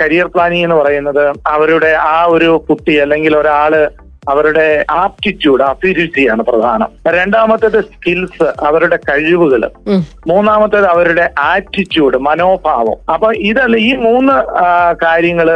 കരിയർ 0.00 0.28
പ്ലാനിങ് 0.34 0.64
എന്ന് 0.66 0.78
പറയുന്നത് 0.80 1.24
അവരുടെ 1.54 1.92
ആ 2.14 2.16
ഒരു 2.34 2.50
കുട്ടി 2.68 2.96
അല്ലെങ്കിൽ 3.04 3.32
ഒരാൾ 3.42 3.74
അവരുടെ 4.30 4.66
ആപ്റ്റിറ്റ്യൂഡ് 5.02 5.62
അഫിരുചിയാണ് 5.62 6.42
പ്രധാനം. 6.48 6.90
രണ്ടാമത്തേത് 7.16 7.78
സ്കിൽസ് 7.90 8.48
അവരുടെ 8.68 8.98
കഴിവുകൾ. 9.10 9.62
മൂന്നാമത്തേത് 10.30 10.88
അവരുടെ 10.94 11.26
ആറ്റിറ്റ്യൂഡ് 11.52 12.18
മനോഭാവം. 12.28 12.98
അപ്പൊ 13.14 13.30
ഇതല്ല 13.50 13.76
ഈ 13.90 13.92
മൂന്ന് 14.06 14.36
കാര്യങ്ങൾ 15.04 15.50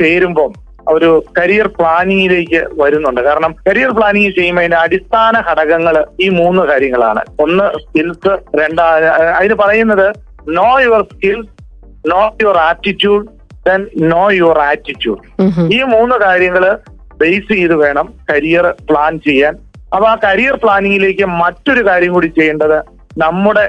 ചേരുമ്പം 0.00 0.52
ഒരു 0.88 1.08
കരിയർ 1.38 1.66
പ്ലാനിങ്ങിലേക്ക് 1.78 2.60
വരുന്നുണ്ട്. 2.82 3.20
കാരണം 3.26 3.52
കരിയർ 3.66 3.90
പ്ലാനിങ് 3.96 4.32
ചെയ്യുമ്പോൾ 4.38 4.62
അതിന്റെ 4.62 4.78
അടിസ്ഥാന 4.84 5.34
ഘടകങ്ങൾ 5.50 5.96
ഈ 6.24 6.28
മൂന്ന് 6.38 6.62
കാര്യങ്ങളാണ്. 6.70 7.22
ഒന്ന് 7.44 7.66
സ്കിൽസ് 7.82 8.32
രണ്ടാ 8.60 8.86
അതിന് 9.38 9.56
പറയുന്നത് 9.64 10.06
know 10.58 10.70
your 10.84 11.02
skills 11.12 11.50
know 12.12 12.22
your 12.42 12.58
attitude 12.68 13.26
then 13.68 13.82
know 14.12 14.22
your 14.40 14.58
attitude. 14.70 15.20
ഈ 15.76 15.80
മൂന്ന് 15.94 16.16
കാര്യങ്ങൾ 16.26 16.64
ബേസ് 17.20 17.48
ചെയ്ത് 17.52 17.76
വേണം 17.84 18.06
കരിയർ 18.30 18.66
പ്ലാൻ 18.88 19.12
ചെയ്യാൻ. 19.28 19.54
അപ്പൊ 19.94 20.06
ആ 20.12 20.14
കരിയർ 20.24 20.56
പ്ലാനിങ്ങിലേക്ക് 20.62 21.26
മറ്റൊരു 21.42 21.82
കാര്യം 21.88 22.12
കൂടി 22.16 22.28
ചെയ്യേണ്ടത് 22.38 22.78
നമ്മുടെ 23.22 23.64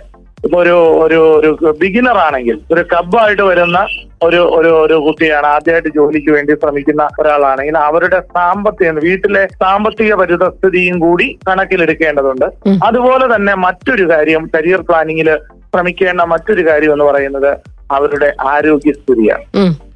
ഇപ്പൊ 0.45 0.57
ഒരു 0.63 0.75
ഒരു 1.03 1.17
ഒരു 1.37 1.71
ബിഗിനർ 1.79 2.17
ആണെങ്കിൽ 2.27 2.55
ഒരു 2.73 2.83
കബായിട്ട് 2.91 3.43
വരുന്ന 3.49 3.79
ഒരു 4.27 4.39
ഒരു 4.57 4.69
ഒരു 4.83 4.95
കുട്ടിയാണ് 5.05 5.47
ആദ്യമായിട്ട് 5.55 5.91
ജോലിക്ക് 5.97 6.31
വേണ്ടി 6.35 6.53
ശ്രമിക്കുന്ന 6.61 7.03
ഒരാളാണെങ്കിൽ 7.21 7.77
അവരുടെ 7.87 8.19
സാമ്പത്തിക 8.37 8.91
വീട്ടിലെ 9.05 9.43
സാമ്പത്തിക 9.63 10.13
പരിതസ്ഥിതിയും 10.21 10.97
കൂടി 11.05 11.27
കണക്കിലെടുക്കേണ്ടതുണ്ട്. 11.47 12.47
അതുപോലെ 12.87 13.27
തന്നെ 13.33 13.53
മറ്റൊരു 13.65 14.05
കാര്യം 14.13 14.45
കരിയർ 14.55 14.83
പ്ലാനിങ്ങിൽ 14.89 15.29
ശ്രമിക്കേണ്ട 15.71 16.21
മറ്റൊരു 16.33 16.65
കാര്യം 16.69 16.93
എന്ന് 16.95 17.07
പറയുന്നത് 17.09 17.51
അവരുടെ 17.97 18.31
ആരോഗ്യസ്ഥിതിയാണ്. 18.55 19.45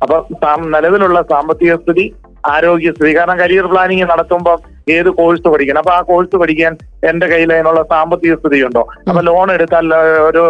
അപ്പൊ 0.04 0.18
നിലവിലുള്ള 0.76 1.20
സാമ്പത്തിക 1.34 1.74
സ്ഥിതി 1.82 2.06
ആരോഗ്യസ്ഥിതി 2.54 3.12
കാരണം 3.18 3.40
കരിയർ 3.40 3.68
പ്ലാനിങ് 3.74 4.08
നടത്തുമ്പോൾ 4.12 4.58
ഏത് 4.96 5.10
കോഴ്സ് 5.10 5.48
പഠിക്കണം? 5.52 5.80
അപ്പൊ 5.80 5.92
ആ 5.92 6.02
കോഴ്സ് 6.02 6.36
പഠിക്കാൻ 6.36 6.74
എന്റെ 7.10 7.28
കയ്യിൽ 7.28 7.54
അതിനുള്ള 7.54 7.82
സാമ്പത്തിക 7.84 8.34
സ്ഥിതിയുണ്ടോ? 8.36 8.84
അപ്പൊ 9.10 9.22
ലോൺ 9.22 9.48
എടുത്താൽ 9.52 9.88
ഒരു 10.30 10.44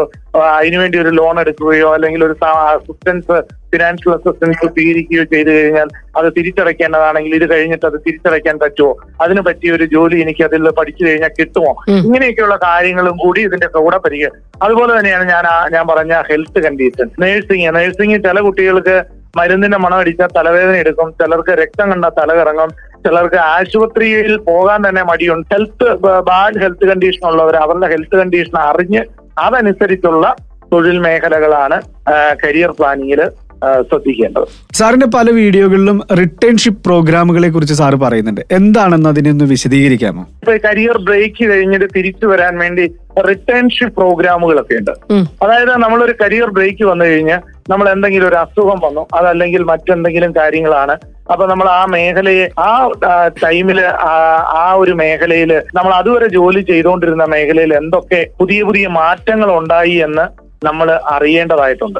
അതിനുവേണ്ടി 0.58 0.98
ഒരു 1.00 1.10
ലോൺ 1.10 1.36
എടുക്കുകയോ 1.40 1.90
അല്ലെങ്കിൽ 1.94 2.22
ഒരു 2.24 2.36
അസിസ്റ്റൻസ് 2.72 3.36
ഫിനാൻഷ്യൽ 3.72 4.12
അസിസ്റ്റൻസ് 4.16 4.66
സ്വീകരിക്കുകയോ 4.66 5.24
ചെയ്തു 5.34 5.50
കഴിഞ്ഞാൽ 5.50 5.88
അത് 6.18 6.28
തിരിച്ചടയ്ക്കേണ്ടതാണെങ്കിൽ 6.38 7.36
ഇത് 7.36 7.46
കഴിഞ്ഞിട്ട് 7.52 7.86
അത് 7.86 7.98
തിരിച്ചടയ്ക്കാൻ 8.06 8.56
പറ്റുമോ? 8.64 8.92
അതിന് 9.24 9.42
പറ്റിയ 9.42 9.72
ഒരു 9.72 9.86
ജോലി 9.86 10.18
എനിക്ക് 10.22 10.44
അതിൽ 10.44 10.70
പഠിച്ചു 10.80 11.04
കഴിഞ്ഞാൽ 11.08 11.34
കിട്ടുമോ. 11.40 11.72
ഇങ്ങനെയൊക്കെയുള്ള 12.00 12.58
കാര്യങ്ങളും 12.68 13.18
കൂടി 13.18 13.42
ഇതിന്റെ 13.42 13.70
കൂടെ 13.78 14.00
പരിഗ 14.06 14.26
അതുപോലെ 14.62 14.92
തന്നെയാണ് 15.00 15.26
ഞാൻ 15.34 15.46
ഞാൻ 15.72 15.86
പറഞ്ഞ 15.88 16.14
ഹെൽത്ത് 16.30 16.60
കണ്ടീഷൻ 16.66 17.08
നഴ്സിംഗ് 17.24 17.76
നഴ്സിംഗ് 17.80 18.20
ചില 18.24 18.40
കുട്ടികൾക്ക് 18.40 18.98
മരുന്നിന്റെ 19.38 19.78
മണം 19.84 20.00
അടിച്ചാൽ 20.02 20.30
തലവേദന 20.38 20.76
എടുക്കും. 20.84 21.08
ചിലർക്ക് 21.22 21.54
രക്തം 21.62 21.88
കണ്ടാൽ 21.92 22.14
തലകറങ്ങും. 22.20 22.72
ചിലർക്ക് 23.06 23.40
ആശുപത്രിയിൽ 23.56 24.34
പോകാൻ 24.50 24.80
തന്നെ 24.88 25.04
മടിയുണ്ട് 25.10 25.48
ഹെൽത്ത് 25.54 25.88
ബാഡ് 26.30 26.60
ഹെൽത്ത് 26.64 26.86
കണ്ടീഷൻ 26.90 27.24
ഉള്ളവർ 27.32 27.56
അവരുടെ 27.66 27.88
ഹെൽത്ത് 27.94 28.16
കണ്ടീഷൻ 28.22 28.56
അറിഞ്ഞ് 28.70 29.02
അതനുസരിച്ചുള്ള 29.38 30.26
തൊഴിൽ 30.72 30.98
മേഖലകളാണ് 31.06 31.78
കരിയർ 32.44 32.72
പ്ലാനിങ്ങിൽ 32.80 33.22
ശ്രദ്ധിക്കേണ്ടത്. 33.90 34.48
സാറിന്റെ 34.74 35.08
പല 35.16 35.28
വീഡിയോകളിലും 35.32 35.98
റിട്ടേൺഷിപ്പ് 36.20 36.84
പ്രോഗ്രാമുകളെ 36.84 37.50
കുറിച്ച് 37.50 37.74
സാറ് 37.74 37.96
പറയുന്നുണ്ട്. 37.96 38.42
എന്താണെന്ന് 38.52 39.10
അതിനൊന്ന് 39.10 39.46
വിശദീകരിക്കാമോ? 39.46 40.24
ഇപ്പൊ 40.42 40.56
കരിയർ 40.68 40.98
ബ്രേക്ക് 41.08 41.44
കഴിഞ്ഞിട്ട് 41.52 41.88
തിരിച്ചു 41.96 42.26
വരാൻ 42.26 42.58
വേണ്ടി 42.58 42.86
റിട്ടേൺഷിപ്പ് 43.30 43.96
പ്രോഗ്രാമുകളൊക്കെ 43.96 44.76
ഉണ്ട്. 44.80 44.94
അതായത് 45.44 45.74
നമ്മളൊരു 45.84 46.16
കരിയർ 46.22 46.50
ബ്രേക്ക് 46.58 46.86
വന്നു 46.92 47.06
കഴിഞ്ഞാൽ 47.06 47.42
നമ്മൾ 47.70 47.86
എന്തെങ്കിലും 47.92 48.28
ഒരു 48.28 48.36
അസുഖം 48.36 48.80
വന്നു 48.88 49.04
അതല്ലെങ്കിൽ 49.18 49.62
മറ്റെന്തെങ്കിലും 49.72 50.32
കാര്യങ്ങളാണ്. 50.32 50.96
അപ്പൊ 51.32 51.44
നമ്മൾ 51.52 51.68
ആ 51.70 51.86
മേഖലയെ 51.94 52.48
ആ 52.66 52.72
ടൈമിൽ 53.44 53.80
ആ 54.58 54.66
ഒരു 54.82 54.94
മേഖലയിൽ 55.02 55.52
നമ്മൾ 55.78 55.92
അതുവരെ 55.94 56.28
ജോലി 56.28 56.62
ചെയ്തുകൊണ്ടിരുന്ന 56.62 57.26
മേഖലയിൽ 57.36 57.74
എന്തൊക്കെ 57.74 58.20
പുതിയ 58.40 58.64
പുതിയ 58.64 58.88
മാറ്റങ്ങൾ 58.88 59.52
ഉണ്ടായി 59.60 59.96
എന്ന് 60.08 60.26
നമ്മൾ 60.64 61.00
അറിയേണ്ടതായിട്ടുണ്ട്. 61.16 62.00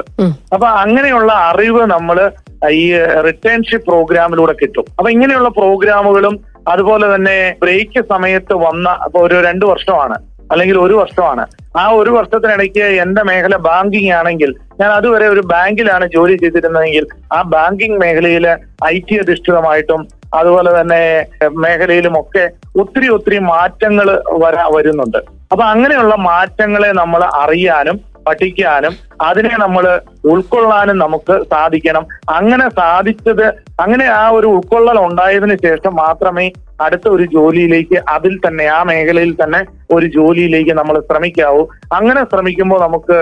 അപ്പൊ 0.54 0.66
അങ്ങനെയുള്ള 0.82 1.32
അറിവ് 1.32 1.82
നമ്മൾ 1.94 2.30
ഈ 2.70 2.84
റിട്ടേൺഷിപ്പ് 3.26 3.86
പ്രോഗ്രാമിലൂടെ 3.86 4.52
കിട്ടും. 4.52 4.86
അപ്പൊ 4.98 5.10
ഇങ്ങനെയുള്ള 5.10 5.48
പ്രോഗ്രാമുകളും 5.48 6.36
അതുപോലെ 6.68 7.14
തന്നെ 7.14 7.56
ബ്രേക്ക് 7.60 8.00
സമയത്ത് 8.12 8.54
വന്ന 8.54 8.88
അപ്പൊ 8.88 9.20
ഒരു 9.26 9.36
രണ്ടു 9.48 9.66
വർഷമാണ് 9.66 10.16
അല്ലെങ്കിൽ 10.52 10.78
ഒരു 10.78 10.94
വർഷമാണ്. 10.94 11.44
ആ 11.80 11.88
ഒരു 12.00 12.10
വർഷത്തിനിടയ്ക്ക് 12.10 12.84
എന്റെ 13.04 13.22
മേഖല 13.28 13.56
ബാങ്കിങ് 13.56 14.12
ആണെങ്കിൽ 14.12 14.54
ഞാൻ 14.80 14.90
അതുവരെ 14.90 15.26
ഒരു 15.28 15.40
ബാങ്കിലാണ് 15.40 16.06
ജോലി 16.06 16.34
ചെയ്തിരുന്നതെങ്കിൽ 16.36 17.06
ആ 17.32 17.42
ബാങ്കിങ് 17.42 17.98
മേഖലയിൽ 18.02 18.46
ഐ 18.84 18.98
ടി 18.98 19.16
അധിഷ്ഠിതമായിട്ടും 19.16 20.08
അതുപോലെ 20.34 20.80
തന്നെ 20.80 21.26
മേഖലയിലും 21.64 22.20
ഒക്കെ 22.20 22.50
ഒത്തിരി 22.80 23.08
ഒത്തിരി 23.08 23.38
മാറ്റങ്ങൾ 23.38 24.22
വരാ 24.44 24.64
വരുന്നുണ്ട്. 24.76 25.18
അപ്പൊ 25.52 25.64
അങ്ങനെയുള്ള 25.64 26.14
മാറ്റങ്ങളെ 26.14 26.92
നമ്മൾ 26.92 27.24
അറിയാനും 27.24 28.15
പഠിക്കാനും 28.26 28.94
അതിനെ 29.28 29.54
നമ്മൾ 29.64 29.84
ഉൾക്കൊള്ളാനും 30.32 30.96
നമുക്ക് 31.04 31.34
സാധിക്കണം. 31.52 32.04
അങ്ങനെ 32.38 32.66
സാധിച്ചത് 32.80 33.46
അങ്ങനെ 33.84 34.06
ആ 34.20 34.24
ഒരു 34.38 34.48
ഉൾക്കൊള്ളൽ 34.56 34.98
ഉണ്ടായതിനു 35.06 35.56
ശേഷം 35.66 35.92
മാത്രമേ 35.94 36.46
അടുത്ത 36.84 37.06
ഒരു 37.08 37.24
ജോലിയിലേക്ക് 37.34 37.98
അതിൽ 38.14 38.34
തന്നെ 38.46 38.64
ആ 38.76 38.80
മേഖലയിൽ 38.90 39.32
തന്നെ 39.42 39.60
ഒരു 39.96 40.06
ജോലിയിലേക്ക് 40.16 40.72
നമ്മൾ 40.80 40.96
ശ്രമിക്കാവൂ. 41.08 41.62
അങ്ങനെ 41.98 42.22
ശ്രമിക്കുമ്പോൾ 42.32 42.80
നമുക്ക് 42.86 43.18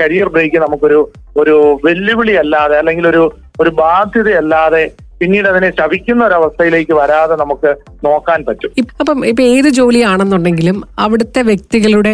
കരിയർ 0.00 0.28
ബ്രേക്ക് 0.34 0.56
നമുക്കൊരു 0.56 1.00
ഒരു 1.36 1.54
വെല്ലുവിളി 1.84 2.34
അല്ലാതെ 2.42 2.76
അല്ലെങ്കിൽ 2.78 3.06
ഒരു 3.08 3.22
ഒരു 3.60 3.70
ബാധ്യതയല്ലാതെ 3.80 4.84
പിന്നീട് 5.24 5.48
അതിനെ 5.52 5.68
ശവിക്കുന്ന 5.80 6.22
ഒരു 6.28 6.34
അവസ്ഥയിലേക്ക് 6.40 6.94
വരാതെ 7.00 7.34
നമുക്ക് 7.42 7.70
നോക്കാൻ 8.06 8.40
പറ്റും. 8.48 8.72
അപ്പം 9.02 9.18
ഇപ്പൊ 9.30 9.42
ഏത് 9.52 9.68
ജോലിയാണെന്നുണ്ടെങ്കിലും 9.78 10.76
അവിടുത്തെ 11.04 11.40
വ്യക്തികളുടെ 11.50 12.12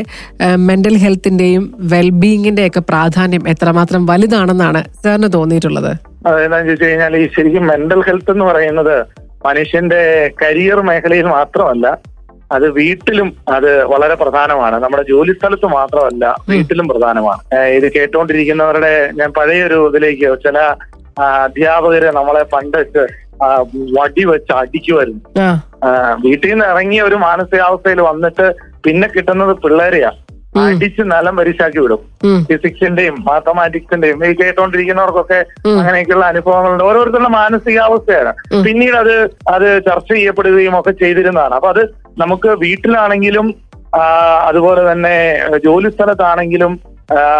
മെന്റൽ 0.69 0.97
ഹെൽത്തിന്റെയും 1.05 1.64
വെൽബീയിങ്ങിന്റെ 1.95 2.64
ഒക്കെ 2.69 2.83
പ്രാധാന്യം 2.90 3.45
എത്രമാത്രം 3.55 4.02
വലുതാണെന്നാണ് 4.11 4.83
സാറിന് 5.02 5.31
തോന്നിയിട്ടുള്ളത്? 5.37 5.93
അതെന്താന്ന് 6.29 6.69
ചോദിച്ചു 6.69 6.87
കഴിഞ്ഞാൽ 6.87 7.17
ഈ 7.23 7.25
ശരിക്കും 7.37 7.67
മെന്റൽ 7.73 8.00
ഹെൽത്ത് 8.09 8.33
എന്ന് 8.35 8.47
പറയുന്നത് 8.50 8.97
മനുഷ്യന്റെ 9.47 10.00
കരിയർ 10.40 10.81
മേഖലയിൽ 10.88 11.26
മാത്രമല്ല 11.37 11.87
അത് 12.57 12.67
വീട്ടിലും 12.79 13.29
അത് 13.57 13.69
വളരെ 13.93 14.14
പ്രധാനമാണ്. 14.23 14.76
നമ്മുടെ 14.85 15.05
ജോലി 15.11 15.33
സ്ഥലത്ത് 15.37 15.69
മാത്രമല്ല 15.76 16.25
വീട്ടിലും 16.50 16.87
പ്രധാനമാണ്. 16.93 17.43
ഇത് 17.76 17.87
കേട്ടുകൊണ്ടിരിക്കുന്നവരുടെ 17.97 18.95
ഞാൻ 19.19 19.31
പഴയൊരു 19.38 19.79
ഇതിലേക്ക് 19.90 20.31
ചില 20.47 20.59
അധ്യാപകര് 21.19 22.12
നമ്മളെ 22.12 22.43
പണ്ടൊക്കെ 22.43 23.07
വടി 23.99 24.25
വെച്ച് 24.25 24.52
അടിക്കുമായിരുന്നു. 24.52 25.21
വീട്ടിൽ 26.25 26.50
നിന്ന് 26.50 26.64
ഇറങ്ങിയ 26.64 27.02
ഒരു 27.02 27.14
മാനസികാവസ്ഥയിൽ 27.14 28.00
വന്നിട്ട് 28.00 28.55
പിന്നെ 28.85 29.09
കിട്ടുന്നത് 29.09 29.57
പിള്ളേരെയാ. 29.57 30.11
അടിച്ച് 30.59 31.02
നിലം 31.02 31.37
പരിശാക്കി 31.37 31.79
വിടും. 31.79 31.99
ഫിസിക്സിന്റെയും 32.47 33.25
മാത്തമാറ്റിക്സിന്റെയും 33.25 34.26
ഈ 34.26 34.35
കേട്ടോണ്ടിരിക്കുന്നവർക്കൊക്കെ. 34.35 35.47
അങ്ങനെയൊക്കെയുള്ള 35.67 36.25
അനുഭവങ്ങളുണ്ട്. 36.25 36.85
ഓരോരുത്തരുടെ 36.85 37.29
മാനസികാവസ്ഥയാണ്. 37.29 38.33
പിന്നീട് 38.64 38.97
അത് 38.97 39.31
അത് 39.49 39.83
ചർച്ച 39.88 40.12
ചെയ്യപ്പെടുകയും 40.12 40.79
ഒക്കെ 40.79 40.90
ചെയ്തിരുന്നതാണ്. 40.90 41.55
അപ്പൊ 41.55 41.69
അത് 41.69 41.95
നമുക്ക് 42.19 42.49
വീട്ടിലാണെങ്കിലും 42.49 43.55
അതുപോലെ 44.49 44.93
തന്നെ 44.93 45.40
ജോലി 45.64 45.88
സ്ഥലത്താണെങ്കിലും 45.90 46.81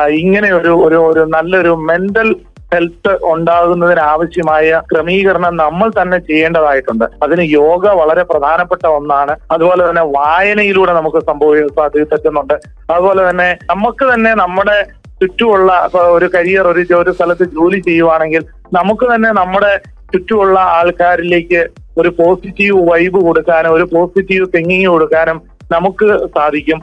ഇങ്ങനെ 0.09 0.53
ഒരു 0.53 0.71
ഒരു 0.87 1.27
നല്ലൊരു 1.35 1.71
മെന്റൽ 1.71 2.37
ഹെൽത്ത് 2.73 3.13
ഉണ്ടാകുന്നതിന് 3.33 4.01
ആവശ്യമായ 4.01 4.81
ക്രമീകരണം 4.91 5.57
നമ്മൾ 5.57 5.89
തന്നെ 6.01 6.19
ചെയ്യേണ്ടതായിട്ടുണ്ട്. 6.19 7.05
അതിന് 7.25 7.43
യോഗ 7.43 7.85
വളരെ 8.01 8.23
പ്രധാനപ്പെട്ട 8.23 8.85
ഒന്നാണ്. 8.99 9.35
അതുപോലെ 9.55 9.83
തന്നെ 9.89 10.05
വായനയിലൂടെ 10.19 10.93
നമുക്ക് 10.93 11.21
സംഭവിക്കാൻ 11.31 11.69
സാധ്യത 11.69 12.61
അതുപോലെ 12.91 13.31
തന്നെ 13.31 13.49
നമുക്ക് 13.71 14.05
തന്നെ 14.13 14.35
നമ്മുടെ 14.35 14.79
ചുറ്റുമുള്ള 15.23 15.71
ഒരു 16.17 16.27
കരിയർ 16.35 16.67
ഒരു 16.73 16.83
ഒരു 16.95 17.11
സ്ഥലത്ത് 17.11 17.45
ജോലി 17.57 17.79
ചെയ്യുവാണെങ്കിൽ 17.81 18.43
നമുക്ക് 18.73 19.07
തന്നെ 19.15 19.31
നമ്മുടെ 19.41 19.73
ചുറ്റുമുള്ള 20.13 20.59
ആൾക്കാരിലേക്ക് 20.79 21.61
ഒരു 21.99 22.11
പോസിറ്റീവ് 22.19 22.79
വൈബ് 22.91 23.19
കൊടുക്കാനും 23.27 23.75
ഒരു 23.75 23.87
പോസിറ്റീവ് 23.93 24.47
തിങ്കിങ് 24.55 24.87
കൊടുക്കാനും 24.87 25.39
നമുക്ക് 25.73 26.07
സാധിക്കും. 26.37 26.79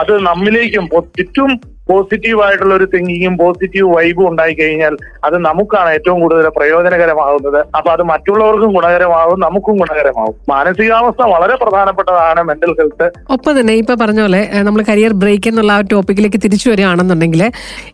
അത് 0.00 0.12
നമ്മിലേക്കും 0.26 0.84
ചുറ്റും 1.16 1.50
പോസിറ്റീവ് 1.86 2.40
ആയിട്ടുള്ള 2.44 2.74
ഒരു 2.74 2.86
തിങ്കിങ്ങും 2.94 3.36
പോസിറ്റീവ് 3.36 3.88
വൈബും 3.96 4.26
ഉണ്ടായി 4.30 4.54
കഴിഞ്ഞാൽ 4.54 4.94
അത് 5.24 5.36
നമുക്കാണ് 5.38 5.90
ഏറ്റവും 5.90 6.18
കൂടുതൽ 6.20 6.46
പ്രയോജനകരമാകുന്നത്. 6.48 7.60
അപ്പൊ 7.76 7.90
അത് 7.92 8.02
മറ്റുള്ളവർക്കും 8.02 8.72
ഗുണകരമാകും 8.74 9.40
നമുക്കും 9.40 9.76
ഗുണകരമാകും 9.76 10.34
മാനസികാവസ്ഥ 10.50 11.22
വളരെ 11.34 11.54
പ്രധാനപ്പെട്ടതാണ് 11.54 12.42
മെന്റൽ 12.42 12.72
ഹെൽത്ത് 12.80 13.08
ഒപ്പം 13.30 13.52
തന്നെ 13.60 13.74
ഇപ്പൊ 13.74 13.94
പറഞ്ഞ 13.94 14.20
പോലെ 14.20 14.42
നമ്മൾ 14.62 14.82
കരിയർ 14.88 15.12
ബ്രേക്ക് 15.12 15.48
എന്നുള്ള 15.48 15.72
ആ 15.72 15.80
ടോപ്പിക്കിലേക്ക് 15.92 16.40
തിരിച്ചു 16.44 16.68
വരികയാണെന്നുണ്ടെങ്കിൽ 16.70 17.44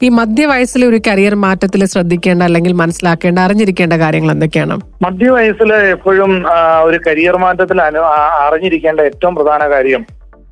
ഈ 0.02 0.11
മധ്യവയസ്സിലെ 0.20 0.87
ഒരു 0.87 1.00
കരിയർ 1.08 1.34
മാറ്റത്തിൽ 1.46 1.84
ശ്രദ്ധിക്കേണ്ട 1.87 2.42
അല്ലെങ്കിൽ 2.42 2.72
മനസ്സിലാക്കേണ്ട 2.72 3.38
അറിഞ്ഞിരിക്കേണ്ട 3.38 3.94
കാര്യങ്ങൾ 3.94 4.32
എന്തൊക്കെയാണ്? 4.32 4.76
മധ്യവയസ്സിൽ 5.04 5.72
എപ്പോഴും 5.92 6.32
ഒരു 6.84 6.99
കരിയർ 7.06 7.37
മാറ്റത്തിൽ 7.37 7.78
അറിഞ്ഞിരിക്കേണ്ട 8.46 9.00
ഏറ്റവും 9.00 9.34
പ്രധാന 9.34 9.62
കാര്യം 9.70 10.02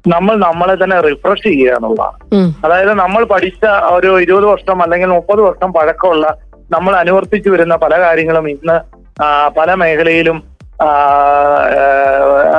നമ്മൾ 0.09 0.35
നമ്മളെ 0.37 0.75
തന്നെ 0.85 1.01
റിഫ്രഷ് 1.01 1.43
ചെയ്യുക 1.43 1.75
എന്നുള്ളതാണ്. 1.77 2.55
അതായത് 2.65 2.93
നമ്മൾ 3.01 3.25
പഠിച്ച 3.25 3.65
ഒരു 3.97 4.21
ഇരുപത് 4.21 4.45
വർഷം 4.45 4.83
അല്ലെങ്കിൽ 4.83 5.09
മുപ്പത് 5.09 5.41
വർഷം 5.41 5.73
പഴക്കമുള്ള 5.73 6.37
നമ്മൾ 6.71 6.97
അനുവർത്തിച്ചു 6.97 7.51
വരുന്ന 7.51 7.77
പല 7.77 8.01
കാര്യങ്ങളും 8.01 8.51
ഇന്ന് 8.51 8.77
പല 9.57 9.75
മേഖലയിലും 9.75 10.43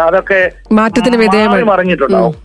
അതൊക്കെ 0.05 0.51
മാറ്റത്തിന് 0.71 1.17
മാറി 1.17 1.25
വിധേയമായി 1.25 1.63
മറിഞ്ഞിട്ടുണ്ടാവും. 1.63 2.36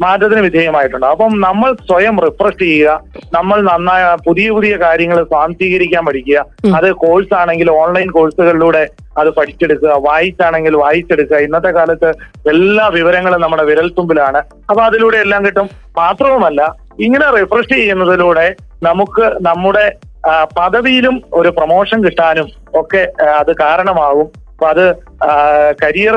മാറ്റത്തിന് 0.00 0.40
വിധേയമായിട്ടുണ്ട് 0.40 1.06
അപ്പം 1.06 1.40
നമ്മൾ 1.40 1.76
സ്വയം 1.88 2.20
റിഫ്രഷ് 2.20 2.58
ചെയ്യുക 2.58 3.00
നമ്മൾ 3.34 3.62
നന്നായ 3.62 4.16
പുതിയ 4.26 4.50
പുതിയ 4.50 4.76
കാര്യങ്ങൾ 4.76 5.22
സ്വാംശീകരിക്കാൻ 5.22 6.04
പഠിക്കുക. 6.06 6.44
അത് 6.74 6.92
കോഴ്സ് 6.92 7.34
ആണെങ്കിൽ 7.34 7.70
ഓൺലൈൻ 7.70 8.10
കോഴ്സുകളിലൂടെ 8.10 8.84
അത് 9.20 9.30
പഠിച്ചെടുക്കുക 9.36 9.92
വായിച്ചാണെങ്കിൽ 10.08 10.74
വായിച്ചെടുക്കുക. 10.84 11.38
ഇന്നത്തെ 11.46 11.70
കാലത്ത് 11.78 12.08
എല്ലാ 12.52 12.86
വിവരങ്ങളും 12.96 13.42
നമ്മുടെ 13.44 13.64
വിരൽത്തുമ്പിലാണ്. 13.70 14.42
അപ്പൊ 14.70 14.80
അതിലൂടെ 14.88 15.18
എല്ലാം 15.26 15.40
കിട്ടും. 15.46 15.68
മാത്രവുമല്ല 16.00 16.62
ഇങ്ങനെ 17.06 17.28
റിഫ്രഷ് 17.38 17.72
ചെയ്യുന്നതിലൂടെ 17.76 18.46
നമുക്ക് 18.88 19.26
നമ്മുടെ 19.48 19.86
പദവിയിലും 20.58 21.16
ഒരു 21.38 21.50
പ്രൊമോഷൻ 21.56 21.98
കിട്ടാനും 22.04 22.46
ഒക്കെ 22.80 23.02
അത് 23.40 23.50
കാരണമാകും 23.60 24.28
അപ്പൊ 24.52 24.66
അത് 24.74 24.84
കരിയർ 25.82 26.16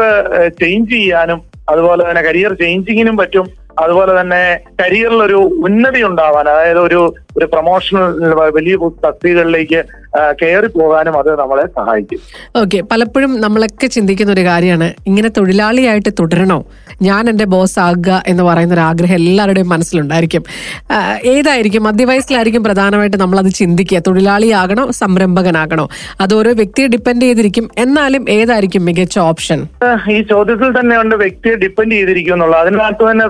ചേഞ്ച് 0.62 0.92
ചെയ്യാനും 0.96 1.40
അതുപോലെ 1.72 2.02
തന്നെ 2.10 2.22
കരിയർ 2.28 2.52
ചേഞ്ചിങ്ങിനും 2.62 3.16
പറ്റും. 3.22 3.46
അതുപോലെ 3.82 4.14
തന്നെ 4.20 4.42
കരിയറിൽ 4.80 5.20
ഒരു 5.26 5.40
ഉന്നതി 5.68 6.02
ഉണ്ടാവാൻ 6.08 6.46
അതായത് 6.54 6.80
ഒരു 6.88 7.02
ഒരു 7.38 7.46
പ്രൊമോഷണൽ 7.46 8.34
വലിയ 8.58 8.76
തസ്തികകളിലേക്ക് 9.06 9.84
കയറി 10.42 10.68
പോകാനും 10.68 11.18
അത് 11.18 11.40
നമ്മളെ 11.40 11.66
സഹായിക്കും. 11.66 12.20
ഓക്കെ 12.60 12.82
പലപ്പോഴും 12.92 13.42
നമ്മളൊക്കെ 13.42 13.88
ചിന്തിക്കുന്ന 13.88 14.32
ഒരു 14.34 14.44
കാര്യമാണ്. 14.46 14.94
ഇങ്ങനെ 15.08 15.30
തൊഴിലാളിയായിട്ട് 15.30 16.10
തുടരണോ? 16.20 16.66
ഞാൻ 17.02 17.30
എന്റെ 17.30 17.46
ബോസ് 17.46 17.80
ആകുക 17.80 18.24
എന്ന് 18.28 18.44
പറയുന്ന 18.44 18.74
ഒരു 18.74 18.82
ആഗ്രഹം 18.82 19.16
എല്ലാവരുടെയും 19.16 19.70
മനസ്സിലുണ്ടായിരിക്കും. 19.70 20.44
ഏതായിരിക്കും? 21.24 21.84
മധ്യവയസ്സിലായിരിക്കും 21.84 22.64
പ്രധാനമായിട്ട് 22.64 23.18
നമ്മൾ 23.18 23.40
അത് 23.40 23.52
ചിന്തിക്കുക. 23.52 24.00
തൊഴിലാളിയാകണോ? 24.00 24.92
സംരംഭകനാകണോ? 24.92 25.90
അത് 26.22 26.34
ഓരോ 26.34 26.52
വ്യക്തിയെ 26.52 26.88
ഡിപ്പെൻഡ് 26.88 27.22
ചെയ്തിരിക്കും. 27.22 27.70
എന്നാലും 27.78 28.26
ഏതായിരിക്കും 28.30 28.86
മികച്ച 28.86 29.20
ഓപ്ഷൻ 29.20 29.68
ഈ 30.12 30.22
ചോദ്യത്തിൽ 30.24 30.80
തന്നെ 30.80 30.98
ഉണ്ട് 31.02 31.16
വ്യക്തിയെ 31.16 31.56
ഡിപ്പെൻഡ് 31.56 31.96
ചെയ്തിരിക്കും 31.96 32.34
എന്നുള്ളത് 32.34 32.62
അതിനകത്ത് 32.62 33.12
തന്നെ 33.12 33.26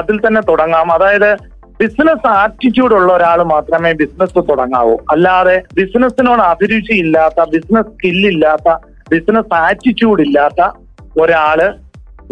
അതിൽ 0.00 0.18
തന്നെ 0.26 0.40
തുടങ്ങാം. 0.40 0.92
അതായത് 0.92 1.53
ബിസിനസ് 1.80 2.26
ആറ്റിറ്റ്യൂഡ് 2.26 2.94
ഉള്ള 2.94 3.12
ഒരാൾ 3.12 3.42
മാത്രമേ 3.42 3.92
ബിസിനസ് 3.92 4.38
തുടങ്ങാവൂ. 4.50 4.96
അല്ലാതെ 5.10 5.62
ബിസിനസ്സിനോട് 5.74 6.42
അഭിരുചി 6.42 6.94
ഇല്ലാത്ത 7.04 7.44
ബിസിനസ് 7.54 7.86
സ്കില്ലില്ലാത്ത 7.86 8.76
ബിസിനസ് 9.10 9.54
ആറ്റിറ്റ്യൂഡ് 9.54 10.22
ഇല്ലാത്ത 10.22 10.68
ഒരാൾ 11.20 11.60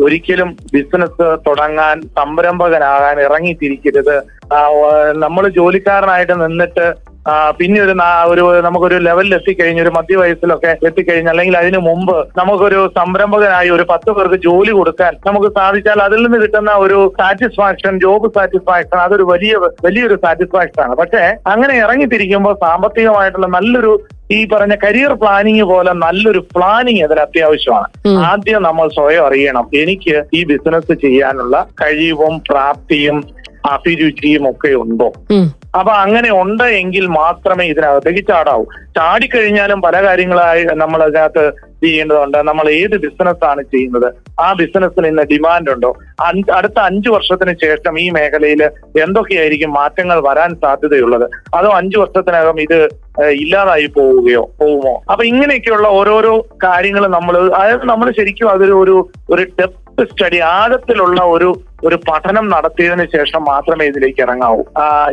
ഒരിക്കലും 0.04 0.56
ബിസിനസ് 0.72 1.24
തുടങ്ങാൻ 1.46 1.96
സംരംഭകനാകാൻ 2.18 3.16
ഇറങ്ങിത്തിരിക്കരുത്. 3.20 4.16
നമ്മൾ 5.24 5.48
ജോലിക്കാരനായിട്ട് 5.48 6.34
നിന്നിട്ട് 6.42 6.86
പിന്നെ 7.58 7.78
ഒരു 7.82 7.94
ഒരു 8.32 8.44
നമുക്കൊരു 8.66 8.96
ലെവലിൽ 9.08 9.32
എത്തിക്കഴിഞ്ഞ് 9.36 9.82
ഒരു 9.82 9.92
മധ്യവയസ്സിലൊക്കെ 9.96 10.70
എത്തിക്കഴിഞ്ഞ് 10.88 11.30
അല്ലെങ്കിൽ 11.30 11.56
അതിനു 11.60 11.80
മുമ്പ് 11.88 12.16
നമുക്കൊരു 12.40 12.80
സംരംഭകനായി 12.98 13.70
ഒരു 13.76 13.84
പത്ത് 13.92 14.10
പേർക്ക് 14.16 14.38
ജോലി 14.46 14.72
കൊടുക്കാൻ 14.78 15.12
നമുക്ക് 15.26 15.48
സാധിച്ചാൽ 15.58 16.00
അതിൽ 16.02 16.22
നിന്ന് 16.24 16.38
കിട്ടുന്ന 16.44 16.72
ഒരു 16.84 16.98
സാറ്റിസ്ഫാക്ഷൻ 17.20 17.92
ജോബ് 18.04 18.30
സാറ്റിസ്ഫാക്ഷൻ 18.36 18.98
അതൊരു 19.04 19.26
വലിയ 19.32 19.52
വലിയൊരു 19.86 20.16
സാറ്റിസ്ഫാക്ഷൻ 20.24 20.82
ആണ്. 20.86 20.96
പക്ഷേ 21.02 21.22
അങ്ങനെ 21.52 21.76
ഇറങ്ങിത്തിരിക്കുമ്പോൾ 21.84 22.56
സാമ്പത്തികമായിട്ടുള്ള 22.64 23.50
നല്ലൊരു 23.56 23.92
ഈ 24.30 24.38
പറഞ്ഞ 24.52 24.74
കരിയർ 24.84 25.12
പ്ലാനിങ് 25.22 25.64
പോലെ 25.70 25.92
നല്ലൊരു 26.04 26.40
പ്ലാനിങ് 26.54 27.02
അതിൽ 27.06 27.18
അത്യാവശ്യമാണ്. 27.24 27.88
ആദ്യം 28.30 28.62
നമ്മൾ 28.68 28.86
സ്വയം 28.98 29.24
അറിയണം 29.26 29.66
എനിക്ക് 29.82 30.14
ഈ 30.38 30.42
ബിസിനസ് 30.50 30.94
ചെയ്യാനുള്ള 31.04 31.56
കഴിവും 31.82 32.34
പ്രാപ്തിയും 32.50 33.18
അഭിരുചിയും 33.70 34.50
ഒക്കെ 34.50 34.68
ഉണ്ടോ. 34.68 35.12
അപ്പൊ 35.78 35.92
അങ്ങനെ 35.92 36.30
ഉണ്ട് 36.32 36.64
എങ്കിൽ 36.64 37.06
മാത്രമേ 37.06 37.64
ഇതിനകത്തേക്ക് 37.64 38.26
ചാടാവൂ 38.28 38.64
ചാടിക്കഴിഞ്ഞാലും 38.96 39.82
പല 39.82 40.02
കാര്യങ്ങളായി 40.04 40.64
നമ്മൾ 40.64 41.02
അതിനകത്ത് 41.02 41.44
ചെയ്യേണ്ടതുണ്ട്. 41.82 42.38
നമ്മൾ 42.38 42.70
ഏത് 42.70 42.96
ബിസിനസ് 42.96 43.44
ആണ് 43.44 43.62
ചെയ്യുന്നത്? 43.62 44.08
ആ 44.40 44.52
ബിസിനസ്സിന് 44.52 45.06
ഇന്ന് 45.06 45.22
ഡിമാൻഡ് 45.22 45.70
ഉണ്ടോ? 45.70 45.96
അടുത്ത 46.54 46.78
അഞ്ചു 46.78 47.10
വർഷത്തിന് 47.10 47.54
ശേഷം 47.62 48.00
ഈ 48.00 48.10
മേഖലയിൽ 48.10 48.62
എന്തൊക്കെയായിരിക്കും 49.02 49.72
മാറ്റങ്ങൾ 49.72 50.20
വരാൻ 50.28 50.54
സാധ്യതയുള്ളത്? 50.54 51.30
അതോ 51.54 51.68
അഞ്ചു 51.68 51.98
വർഷത്തിനകം 51.98 52.60
ഇത് 52.60 52.88
ഇല്ലാതായി 53.20 53.86
പോവുകയോ 53.86 54.50
പോവുമോ? 54.60 55.02
അപ്പൊ 55.10 55.24
ഇങ്ങനെയൊക്കെയുള്ള 55.24 55.88
ഓരോരോ 55.88 56.46
കാര്യങ്ങൾ 56.64 57.06
നമ്മൾ 57.06 57.36
അതായത് 57.38 57.84
നമ്മൾ 57.84 58.10
ശരിക്കും 58.10 58.50
അതൊരു 58.50 58.72
ഒരു 58.72 59.10
ഒരു 59.30 59.42
ഡെപ്ത് 59.42 59.81
സ്റ്റഡി 60.00 60.38
ആഴത്തിലുള്ള 60.38 61.20
ഒരു 61.34 61.48
ഒരു 61.84 61.96
പഠനം 62.08 62.50
നടത്തിയതിനു 62.50 63.04
ശേഷം 63.14 63.44
മാത്രമേ 63.44 63.84
ഇതിലേക്ക് 63.86 64.20
ഇറങ്ങാവൂ. 64.22 64.62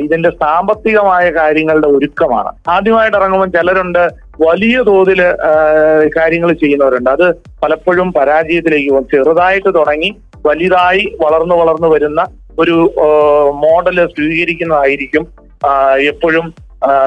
ഇതിന്റെ 0.06 0.30
സാമ്പത്തികമായ 0.30 1.32
കാര്യങ്ങളുടെ 1.32 1.88
ഒരുക്കമാണ്. 1.88 2.52
ആദ്യമായിട്ട് 2.70 3.18
ഇറങ്ങുമ്പോൾ 3.18 3.48
ചിലരുണ്ട് 3.48 4.04
വലിയ 4.42 4.82
തോതിൽ 4.82 5.22
കാര്യങ്ങൾ 6.18 6.54
ചെയ്യുന്നവരുണ്ട്. 6.54 7.10
അത് 7.10 7.28
പലപ്പോഴും 7.64 8.14
പരാജയത്തിലേക്ക് 8.20 8.90
പോകും. 8.90 9.08
ചെറുതായിട്ട് 9.14 9.70
തുടങ്ങി 9.80 10.12
വലുതായി 10.46 11.16
വളർന്നു 11.22 11.56
വളർന്നു 11.56 11.88
വരുന്ന 11.88 12.26
ഒരു 12.60 12.78
മോഡൽ 13.66 14.08
സ്വീകരിക്കുന്നതായിരിക്കും 14.16 15.28
എപ്പോഴും 16.12 16.54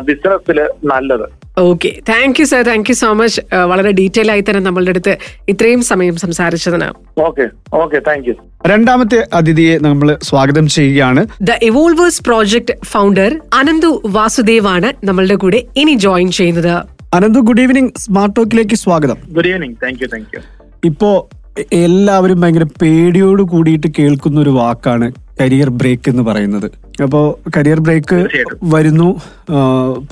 ബിസിനസ്സിൽ 0.04 0.58
നല്ലത്. 0.84 1.41
Okay 1.60 1.90
thank 2.08 2.38
you 2.40 2.44
sir 2.50 2.60
thank 2.68 2.86
you 2.90 2.94
so 3.00 3.08
much 3.14 3.40
വളരെ 3.70 3.90
ഡീറ്റെയിൽ 3.98 4.28
ആയി 4.34 4.42
തന്നെ 4.46 4.60
നമ്മളുടെ 4.66 4.92
അടുത്ത് 4.94 5.14
ഇത്രയും 5.52 5.82
സമയം 5.88 6.14
സംസാരിച്ചതിന്. 6.22 6.88
ഓക്കെ 7.26 7.44
ഓക്കെ 7.80 7.98
താങ്ക് 8.06 8.28
യു 8.28 8.34
രണ്ടാമത്തെ 8.70 9.18
അതിഥിയെ 9.38 9.74
നമ്മൾ 9.86 10.08
സ്വാഗതം 10.28 10.66
ചെയ്യുകയാണ്. 10.76 11.22
The 11.48 11.58
evolvers 11.68 12.22
project 12.28 12.76
founder 12.92 13.30
Ananthu 13.60 13.90
Vasudev 14.16 14.68
ആണ് 14.74 14.90
നമ്മളുടെ 15.08 15.34
കൂടെ 15.44 15.60
ഇനി 15.82 15.94
ജോയിൻ 16.06 16.30
ചെയ്യുന്നത്. 16.38 16.74
അനന്തു 17.18 17.42
ഗുഡ് 17.48 17.60
ഈവനിങ് 17.60 17.92
സ്മാർട്ട് 18.04 18.36
ടോക്കിലേക്ക് 18.36 18.78
സ്വാഗതം. 18.84 19.18
Good 19.38 19.50
evening 19.52 19.76
thank 19.84 20.02
you 20.02 20.08
thank 20.14 20.32
you 20.36 20.42
ഇപ്പോ 20.90 21.10
എല്ലാവരും 21.84 22.40
ഭയങ്കര 22.42 22.66
പേടിയോട് 22.82 23.42
കൂടിയിട്ട് 23.42 23.88
കേൾക്കുന്ന 23.98 24.40
ഒരു 24.40 24.54
വാക്കാണ് 24.60 25.08
കരിയർ 25.40 25.68
ബ്രേക്ക് 25.80 26.08
എന്ന് 26.12 26.22
പറയുന്നത്. 26.22 26.66
അപ്പോ 27.02 27.38
കരിയർ 27.56 27.80
ബ്രേക്ക് 27.80 28.18
വരുന്നു. 28.64 29.08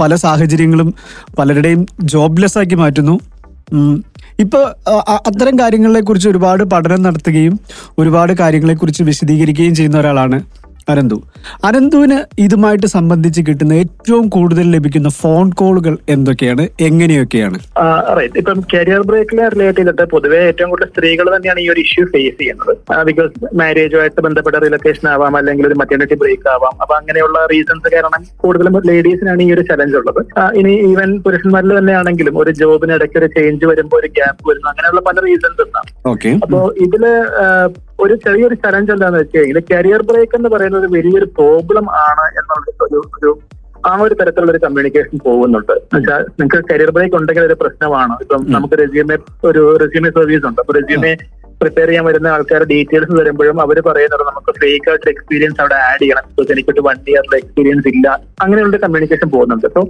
പല 0.01 0.15
സാഹചര്യങ്ങളും 0.15 0.95
പലരുടെയും 1.39 1.87
ജോബ്ലെസ് 2.03 2.59
ആക്കി 2.59 2.75
മാറ്റുന്നു. 2.75 3.15
ഇപ്പൊ 4.39 4.61
അത്തരം 5.27 5.59
കാര്യങ്ങളെ 5.59 6.01
കുറിച്ച് 6.01 6.29
ഒരുപാട് 6.29 6.63
പഠനം 6.65 7.03
നടത്തുകയും 7.03 7.55
ഒരുപാട് 7.99 8.33
കാര്യങ്ങളെ 8.33 8.75
കുറിച്ച് 8.75 9.03
വിശദീകരിക്കുകയും 9.03 9.75
ചെയ്യുന്ന 9.75 9.99
ഒരാളാണ് 9.99 10.39
അനന്തു 10.93 11.19
അനന്തുവിന് 11.69 12.19
ഇതുമായിട്ട് 12.45 12.89
സംബന്ധിച്ച് 12.95 13.41
കിട്ടുന്ന 13.49 13.73
ഏറ്റവും 13.83 14.25
കൂടുതൽ 14.37 14.67
ലഭിക്കുന്ന 14.75 15.09
ഫോൺ 15.21 15.47
കോളുകൾ 15.61 15.95
എന്തൊക്കെയാണ്? 16.15 16.65
എങ്ങനെയൊക്കെയാണ്? 16.89 17.59
ഇപ്പം 18.41 18.61
കരിയർ 18.75 19.03
ബ്രേക്കിലെ 19.09 19.45
റിലേറ്റ് 19.55 19.79
ചെയ്തിട്ട് 19.81 20.05
പൊതുവെ 20.15 20.41
ഏറ്റവും 20.51 20.71
കൂടുതൽ 20.73 20.91
സ്ത്രീകൾ 20.93 21.27
തന്നെയാണ് 21.37 21.61
ഈ 21.65 21.69
ഒരു 21.75 21.81
ഇഷ്യൂ 21.87 22.05
ഫേസ് 22.15 22.39
ചെയ്യുന്നത്. 22.41 22.73
ബിക്കോസ് 23.11 23.33
മാരേജുമായിട്ട് 23.61 24.21
ബന്ധപ്പെട്ട 24.27 24.57
റിലൊക്കേഷൻ 24.67 25.09
ആവാം 25.15 25.37
അല്ലെങ്കിൽ 25.41 25.67
ഒരു 25.71 25.79
മറ്റേണിറ്റി 25.83 26.19
ബ്രേക്ക് 26.23 26.49
ആവാം. 26.55 26.75
അപ്പൊ 26.83 26.97
അങ്ങനെയുള്ള 27.01 27.39
റീസൺസ് 27.55 27.95
കാരണം 27.97 28.25
കൂടുതലും 28.45 28.79
ലേഡീസിനാണ് 28.91 29.43
ഈ 29.47 29.51
ഒരു 29.57 29.65
ചലഞ്ച് 29.71 29.99
ഉള്ളത്. 30.01 30.23
ഇനി 30.61 30.75
ഈവൻ 30.91 31.11
പുരുഷന്മാരിൽ 31.27 31.73
തന്നെയാണെങ്കിലും 31.79 32.39
ഒരു 32.45 32.53
ജോബിന് 32.63 32.95
ഇടയ്ക്ക് 32.99 33.19
ഒരു 33.23 33.31
ചേഞ്ച് 33.37 33.67
വരുമ്പോൾ 33.73 33.99
ഒരു 34.01 34.11
ഗ്യാപ്പ് 34.19 34.43
വരുന്നു 34.51 34.69
അങ്ങനെയുള്ള 34.73 35.03
പല 35.11 35.17
റീസൺസ് 35.29 35.63
ഉണ്ടാവും 35.67 36.41
അപ്പോ 36.45 36.61
ഇതിൽ 36.87 37.05
ഒരു 38.05 38.15
ചെറിയൊരു 38.25 38.57
ചലഞ്ച് 38.65 38.93
എന്താന്ന് 38.93 39.19
വെച്ച് 39.23 39.39
കഴിഞ്ഞാൽ 39.39 39.65
കരിയർ 39.73 40.03
ബ്രേക്ക് 40.11 40.37
എന്ന് 40.39 40.49
പറയുന്ന 40.49 40.77
ഒരു 40.83 40.89
വലിയൊരു 40.97 41.29
പ്രോബ്ലം 41.39 41.87
ആണ് 42.05 42.27
എന്നുള്ള 42.41 42.71
ഒരു 42.87 43.01
ഒരു 43.17 43.33
ആ 43.91 43.93
ഒരു 44.05 44.15
തരത്തിലുള്ള 44.21 44.53
ഒരു 44.55 44.63
കമ്മ്യൂണിക്കേഷൻ 44.65 45.19
പോകുന്നുണ്ട്. 45.27 45.73
എന്നുവെച്ചാൽ 45.73 46.23
നിങ്ങൾക്ക് 46.41 46.69
കരിയർ 46.73 46.91
ബ്രേക്ക് 46.97 47.17
ഉണ്ടെങ്കിൽ 47.21 47.45
ഒരു 47.51 47.57
പ്രശ്നമാണ്. 47.63 48.15
ഇപ്പം 48.25 48.43
നമുക്ക് 48.55 48.79
റെസ്യൂമെ 48.83 49.17
ഒരു 49.51 49.63
റെസ്യൂമെ 49.83 50.11
സർവീസ് 50.19 50.45
ഉണ്ട്. 50.51 50.61
അപ്പൊ 50.63 50.75
റെസ്യൂമെ 50.79 51.13
പ്രിപ്പയർ 51.61 51.89
ചെയ്യാൻ 51.89 52.05
വരുന്ന 52.09 52.29
ആൾക്കാരുടെ 52.35 52.69
ഡീറ്റെയിൽസ് 52.75 53.15
വരുമ്പോഴും 53.21 53.59
അവർ 53.65 53.79
പറയുന്നത് 53.89 54.23
നമുക്ക് 54.29 54.53
ഫേക്ക് 54.61 54.89
ആയിട്ടുള്ള 54.91 55.11
എക്സ്പീരിയൻസ് 55.15 55.61
അവിടെ 55.63 55.77
ആഡ് 55.89 56.01
ചെയ്യണം. 56.03 56.25
ബിക്കോസ് 56.29 56.53
എനിക്കൊരു 56.55 56.85
വൺ 56.89 56.99
ഇയറിലെ 57.13 57.39
എക്സ്പീരിയൻസ് 57.43 57.89
ഇല്ല. 57.95 58.07
അങ്ങനെയുള്ള 58.45 58.77
കമ്മ്യൂണിക്കേഷൻ 58.85 59.31
പോകുന്നുണ്ട്. 59.35 59.67
സോ 59.77 59.83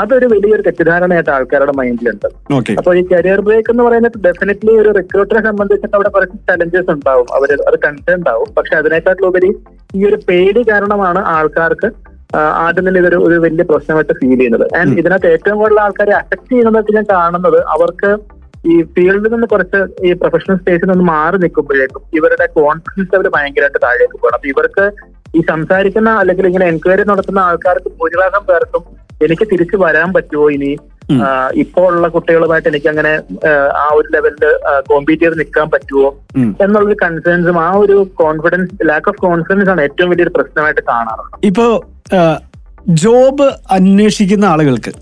അതൊരു 0.00 0.26
വലിയൊരു 0.32 0.62
തെറ്റിദ്ധാരണയായിട്ട് 0.66 1.32
ആൾക്കാരുടെ 1.36 1.72
മൈൻഡിലുണ്ട്. 1.78 2.26
അപ്പോൾ 2.58 2.76
അപ്പൊ 2.80 2.92
ഈ 3.00 3.02
കരിയർ 3.12 3.40
ബ്രേക്ക് 3.46 3.70
എന്ന് 3.72 3.84
പറയുന്നത് 3.86 4.16
ഡെഫിനറ്റ്ലി 4.26 4.74
ഒരു 4.82 4.90
റിക്രൂട്ടറെ 4.98 5.40
സംബന്ധിച്ചിട്ട് 5.48 5.96
അവിടെ 5.98 6.10
കുറച്ച് 6.14 6.38
ചലഞ്ചസ് 6.50 6.90
ഉണ്ടാവും. 6.94 7.26
അവർ 7.36 7.50
അത് 7.68 7.76
കൺസേൺ 7.84 8.16
ഉണ്ടാവും. 8.20 8.48
പക്ഷെ 8.58 8.74
അതിനേക്കാട്ടിലുപരി 8.80 9.50
ഈ 9.98 10.02
ഒരു 10.10 10.18
പേടി 10.28 10.62
കാരണമാണ് 10.70 11.22
ആൾക്കാർക്ക് 11.36 11.90
ആദ്യം 12.64 12.84
തന്നെ 12.86 13.00
ഇതൊരു 13.00 13.18
ഒരു 13.26 13.38
വലിയ 13.44 13.64
പ്രശ്നമായിട്ട് 13.70 14.14
ഫീൽ 14.20 14.36
ചെയ്യുന്നത്. 14.38 14.66
ആൻഡ് 14.78 14.94
ഇതിനകത്ത് 15.00 15.32
ഏറ്റവും 15.34 15.56
കൂടുതൽ 15.62 15.80
ആൾക്കാരെ 15.86 16.14
അഫക്ട് 16.20 16.48
ചെയ്യുന്നതായിട്ട് 16.52 16.94
ഞാൻ 16.98 17.06
കാണുന്നത് 17.14 17.58
അവർക്ക് 17.74 18.10
ഈ 18.72 18.74
ഫീൽഡിൽ 18.94 19.30
നിന്ന് 19.34 19.48
കുറച്ച് 19.52 19.78
ഈ 20.06 20.10
പ്രൊഫഷണൽ 20.20 20.56
സ്പേസിൽ 20.62 20.88
നിന്ന് 20.92 21.06
മാറി 21.12 21.38
നിൽക്കുമ്പോഴേക്കും 21.44 22.02
ഇവരുടെ 22.18 22.46
കോൺഫിഡൻസ് 22.58 23.12
ലെവൽ 23.14 23.28
ഭയങ്കരമായിട്ട് 23.36 23.80
താഴേക്ക് 23.86 24.16
പോകണം. 24.22 24.36
അപ്പൊ 24.38 24.48
ഇവർക്ക് 24.54 24.84
ഈ 25.38 25.42
സംസാരിക്കുന്ന 25.52 26.10
അല്ലെങ്കിൽ 26.22 26.46
ഇങ്ങനെ 26.50 26.66
എൻക്വയറി 26.72 27.04
നടത്തുന്ന 27.10 27.40
ആൾക്കാർക്ക് 27.48 27.90
ഭൂരിഭാഗം 28.00 28.42
പേർക്കും 28.50 28.82
എനിക്ക് 29.24 29.46
തിരിച്ചു 29.52 29.76
വരാൻ 29.76 30.12
പറ്റുമോ 30.12 30.50
ഇനി? 30.50 30.72
ഇപ്പോ 31.10 31.26
ഇപ്പോൾ 31.54 31.86
ഉള്ള 31.94 32.08
കുട്ടികളുമായിട്ട് 32.08 32.68
എനിക്ക് 32.68 32.88
അങ്ങനെ 32.88 33.12
ആ 33.76 33.86
ഒരു 33.94 34.08
ലെവലിൽ 34.12 34.44
കോമ്പീറ്റ് 34.86 35.22
ചെയ്ത് 35.22 35.38
നിൽക്കാൻ 35.38 35.70
പറ്റുമോ 35.70 36.06
എന്നുള്ള 36.34 36.64
എന്നുള്ളൊരു 36.64 36.96
കൺസേൺസും 37.02 37.58
ആ 37.58 37.70
ഒരു 37.76 37.96
കോൺഫിഡൻസ് 38.14 38.88
ലാക്ക് 38.88 39.08
ഓഫ് 39.08 39.20
കോൺഫിഡൻസ് 39.20 39.70
ആണ് 39.70 39.80
ഏറ്റവും 39.80 40.10
വലിയൊരു 40.10 40.30
പ്രശ്നമായിട്ട് 40.30 40.80
കാണാറുള്ളത്. 40.80 41.38
ഇപ്പോ 41.44 41.66
ജോബ് 43.02 43.48
അന്വേഷിക്കുന്ന 43.70 44.44
ആളുകൾക്ക് 44.44 44.92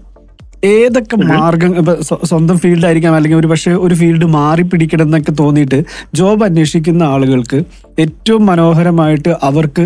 ഏതൊക്കെ 0.64 1.16
മാർഗം 1.16 1.76
ഇപ്പൊ 1.76 1.92
സ്വന്തം 2.22 2.58
ഫീൽഡ് 2.58 2.86
ആയിരിക്കാം 2.86 3.14
അല്ലെങ്കിൽ 3.14 3.38
ഒരു 3.38 3.46
പക്ഷേ 3.46 3.70
ഒരു 3.72 3.94
ഫീൽഡ് 3.94 4.24
മാറി 4.24 4.62
പിടിക്കണം 4.62 5.02
എന്നൊക്കെ 5.02 5.32
തോന്നിയിട്ട് 5.38 5.78
ജോബ് 6.14 6.44
അന്വേഷിക്കുന്ന 6.44 7.02
ആളുകൾക്ക് 7.04 7.58
ഏറ്റവും 8.04 8.42
മനോഹരമായിട്ട് 8.50 9.32
അവർക്ക് 9.48 9.84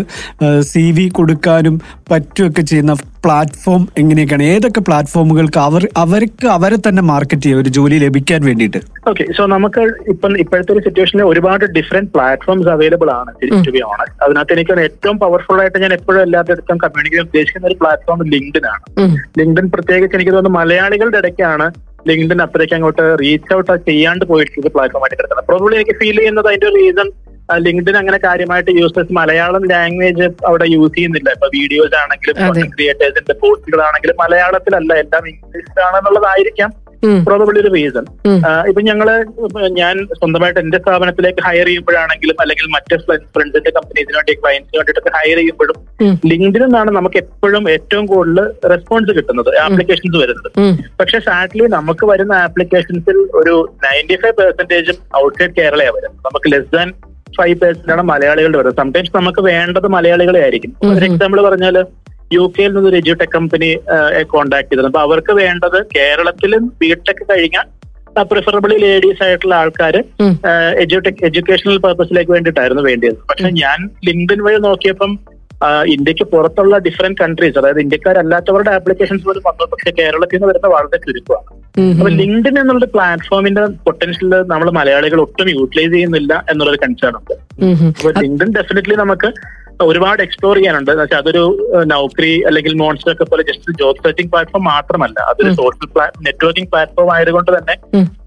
സി 0.71 0.85
വി 0.97 1.05
കൊടുക്കാനും 1.17 1.75
പറ്റുമൊക്കെ 2.11 2.63
ചെയ്യുന്ന 2.71 2.93
പ്ലാറ്റ്ഫോം 3.25 3.83
എങ്ങനെയൊക്കെയാണ്? 3.99 4.45
ഏതൊക്കെ 4.53 4.81
പ്ലാറ്റ്ഫോമുകൾക്ക് 4.87 5.59
അവർ 5.67 5.83
അവർക്ക് 6.03 6.47
അവരെ 6.55 6.77
തന്നെ 6.87 7.03
മാർക്കറ്റ് 7.11 7.45
ചെയ്യുക 7.45 7.61
ഒരു 7.63 7.71
ജോലി 7.77 7.97
ലഭിക്കാൻ 8.03 8.41
വേണ്ടിയിട്ട്? 8.49 8.79
ഓക്കെ 9.11 9.25
സോ 9.37 9.43
നമുക്ക് 9.53 9.81
ഇപ്പം 10.13 10.33
ഇപ്പോഴത്തെ 10.43 10.71
ഒരു 10.75 10.83
സിറ്റുവേഷനിൽ 10.87 11.25
ഒരുപാട് 11.31 11.65
ഡിഫറെന്റ് 11.77 12.11
പ്ലാറ്റ്ഫോംസ് 12.15 12.69
അവൈലബിൾ 12.75 13.11
ആണ് 13.17 13.33
ടു 13.67 13.73
ബി 13.77 13.81
ഓണസ്റ്റ് 13.89 14.21
അതിനകത്ത് 14.25 14.55
എനിക്ക് 14.57 14.77
ഏറ്റവും 14.87 15.17
പവർഫുൾ 15.23 15.59
ആയിട്ട് 15.63 15.81
ഞാൻ 15.85 15.93
എപ്പോഴും 15.97 16.21
എല്ലാത്തിടത്തും 16.27 16.79
കമ്മ്യൂണിക്കേറ്റ് 16.85 17.25
ഉദ്ദേശിക്കുന്ന 17.27 17.71
ഒരു 17.71 17.79
പ്ലാറ്റ്ഫോം 17.81 18.23
ലിങ്ക്ഡിൻ 18.35 18.67
ആണ്. 18.73 18.85
ലിങ്ക്ഡിൻ 19.41 19.67
പ്രത്യേകിച്ച് 19.75 20.17
എനിക്ക് 20.19 20.33
തോന്നുന്നു 20.37 20.59
മലയാളികളുടെ 20.59 21.19
ഇടയ്ക്കാണ് 21.23 21.67
ലിങ്ക്ഡിൻ 22.09 22.39
അത്രയ്ക്ക് 22.45 22.75
അങ്ങോട്ട് 22.77 23.03
റീച്ച് 23.21 23.53
ഔട്ട് 23.57 23.75
ചെയ്യാണ്ട് 23.89 24.23
പോയിട്ടുള്ള 24.31 24.69
പ്ലാറ്റ്ഫോം 24.75 25.03
ആയിട്ട് 25.05 25.17
കിടക്കുന്നത്. 25.19 25.47
പ്രോബ്ലി 25.51 25.75
എനിക്ക് 25.79 25.95
ഫീൽ 26.01 26.17
ചെയ്യുന്നത് 26.21 26.47
അതിന്റെ 26.51 26.69
റീസൺ 26.79 27.07
ലിങ്ക്ഡിൻ 27.65 27.97
അങ്ങനെ 28.01 28.17
കാര്യമായിട്ട് 28.27 28.71
യൂസേഴ്സ് 28.79 29.13
മലയാളം 29.19 29.63
ലാംഗ്വേജ് 29.71 30.27
അവിടെ 30.49 30.65
യൂസ് 30.75 30.93
ചെയ്യുന്നില്ല 30.95 31.29
ഇപ്പൊ 31.37 31.49
വീഡിയോസ് 31.57 31.95
ആണെങ്കിലും. 32.03 32.71
ക്രിയേറ്റേഴ്സിന്റെ 32.77 33.35
പോസ്റ്റുകളാണെങ്കിലും 33.43 34.17
മലയാളത്തിലല്ല 34.23 34.93
എല്ലാം 35.03 35.23
ഇംഗ്ലീഷിലാണെന്നുള്ളതായിരിക്കാം 35.33 36.01
എന്നുള്ളതായിരിക്കാം 36.01 36.71
പ്രോബബിളി 37.27 37.59
ഒരു 37.61 37.69
റീസൺ. 37.75 38.05
ഇപ്പൊ 38.69 38.81
ഞങ്ങൾ 38.89 39.07
ഞാൻ 39.79 39.95
സ്വന്തമായിട്ട് 40.19 40.59
എന്റെ 40.63 40.77
സ്ഥാപനത്തിലേക്ക് 40.83 41.41
ഹയർ 41.47 41.67
ചെയ്യുമ്പോഴാണെങ്കിലും 41.69 42.37
അല്ലെങ്കിൽ 42.43 42.67
മറ്റ് 42.75 42.95
ഫ്രണ്ട്സിന്റെ 43.35 43.71
കമ്പനീസിന് 43.77 44.17
വേണ്ടി 44.19 44.33
ക്ലയൻസിന് 44.41 44.77
വേണ്ടിയിട്ടൊക്കെ 44.79 45.11
ഹയർ 45.17 45.37
ചെയ്യുമ്പോഴും. 45.41 45.77
ലിങ്ക്ഡിൽ 46.31 46.63
നിന്നാണ് 46.65 46.91
നമുക്ക് 46.97 47.19
എപ്പോഴും 47.23 47.63
ഏറ്റവും 47.75 48.05
കൂടുതൽ 48.13 48.47
റെസ്പോൺസ് 48.73 49.13
കിട്ടുന്നത് 49.17 49.51
ആപ്ലിക്കേഷൻസ് 49.65 50.17
വരുന്നത്. 50.23 50.49
പക്ഷെ 51.01 51.19
സാഡ്ലി 51.27 51.67
നമുക്ക് 51.77 52.07
വരുന്ന 52.13 52.35
ആപ്ലിക്കേഷൻസിൽ 52.47 53.19
ഒരു 53.41 53.55
നയന്റി 53.85 54.17
ഫൈവ് 54.23 54.37
പെർസെന്റേജും 54.41 54.99
ഔട്ട്സൈഡ് 55.23 55.55
കേരളയാണ് 55.59 55.95
വരുന്നത് 55.97 56.23
നമുക്ക് 56.29 56.51
ലെസ് 56.55 56.71
ദാൻ 56.77 56.89
ഫൈവ് 57.37 57.59
പേഴ്സന്റാണ് 57.59 58.01
മലയാളികളുടെ 58.01 58.57
വരുന്നത്. 58.57 58.77
സംടൈംസ് 58.77 59.11
നമുക്ക് 59.15 59.41
വേണ്ടത് 59.41 59.87
മലയാളികളെ 59.87 60.41
ആയിരിക്കും. 60.41 60.73
ഒരു 60.85 61.05
എക്സാമ്പിൾ 61.05 61.41
പറഞ്ഞാൽ 61.41 61.85
യു 62.33 62.53
കെയിൽ 62.59 62.73
നിന്ന് 62.73 62.89
ഒരു 62.89 62.95
എജ്യൂടെക് 62.95 63.33
കമ്പനി 63.35 63.77
കോൺടാക്ട് 64.23 64.69
ചെയ്തത് 64.71 64.85
അപ്പൊ 64.85 64.99
അവർക്ക് 64.99 65.33
വേണ്ടത് 65.33 65.85
കേരളത്തിലും 65.95 66.73
ബിടെക് 66.81 67.23
കഴിഞ്ഞാൽ 67.31 67.65
പ്രിഫറബിളി 68.23 68.77
ലേഡീസ് 68.77 69.23
ആയിട്ടുള്ള 69.23 69.55
ആൾക്കാർ. 69.55 70.03
എജ്യൂടെക് 70.77 71.23
എഡ്യൂക്കേഷണൽ 71.23 71.77
പർപ്പസിലേക്ക് 71.77 72.31
വേണ്ടിയിട്ടായിരുന്നു 72.31 72.83
വേണ്ടിയത്. 72.83 73.15
പക്ഷെ 73.29 73.49
ഞാൻ 73.49 73.89
ലിങ്ക്ഡിൻ 74.05 74.43
വഴി 74.43 74.57
നോക്കിയപ്പം 74.59 75.19
ഇന്ത്യയ്ക്ക് 75.63 76.23
പുറത്തുള്ള 76.23 76.77
ഡിഫറെന്റ് 76.77 77.17
കൺട്രീസ് 77.21 77.57
അതായത് 77.57 77.79
ഇന്ത്യക്കാരല്ലാത്തവരുടെ 77.79 78.71
ആപ്ലിക്കേഷൻസ് 78.71 79.25
പോലും 79.25 79.43
വന്നു 79.45 79.65
പക്ഷെ 79.71 79.91
കേരളത്തിൽ 79.91 80.35
നിന്ന് 80.35 80.47
വരുന്ന 80.47 80.67
വളരെ 80.67 80.97
ചുരുക്കമാണ്. 80.97 81.61
അപ്പൊ 81.99 82.09
ലിങ്ക്ഡിൻ 82.09 82.59
എന്നുള്ള 82.59 82.85
പ്ലാറ്റ്ഫോമിന്റെ 82.85 83.65
പൊട്ടൻഷ്യൽ 83.65 84.29
നമ്മൾ 84.29 84.71
മലയാളികൾ 84.71 85.21
ഒട്ടും 85.21 85.49
യൂട്ടിലൈസ് 85.49 85.93
ചെയ്യുന്നില്ല 85.93 86.45
എന്നുള്ളൊരു 86.51 86.79
കൺസേൺ 86.83 87.09
ഉണ്ട്. 87.09 87.33
അപ്പൊ 87.87 88.21
ലിങ്ക്ഡിൻ 88.21 88.51
ഡെഫിനറ്റ്ലി 88.51 88.95
നമുക്ക് 88.95 89.31
ഒരുപാട് 89.81 90.21
എക്സ്പ്ലോർ 90.21 90.55
ചെയ്യാനുണ്ട്. 90.55 90.91
വെച്ചാൽ 90.91 91.17
അതൊരു 91.17 91.41
നൗക്രി 91.83 92.43
അല്ലെങ്കിൽ 92.47 92.73
മോൺസ്റ്റർ 92.73 93.11
ഒക്കെ 93.11 93.23
പോലെ 93.23 93.43
ജസ്റ്റ് 93.43 93.71
ജോബ് 93.71 93.97
സെർച്ചിങ് 93.97 94.29
പ്ലാറ്റ്ഫോം 94.29 94.63
മാത്രമല്ല. 94.63 95.19
അതൊരു 95.31 95.53
സോഷ്യൽ 95.53 95.89
നെറ്റ്വർക്കിംഗ് 96.21 96.69
പ്ലാറ്റ്ഫോം 96.69 97.13
ആയതുകൊണ്ട് 97.13 97.57
തന്നെ. 97.57 97.75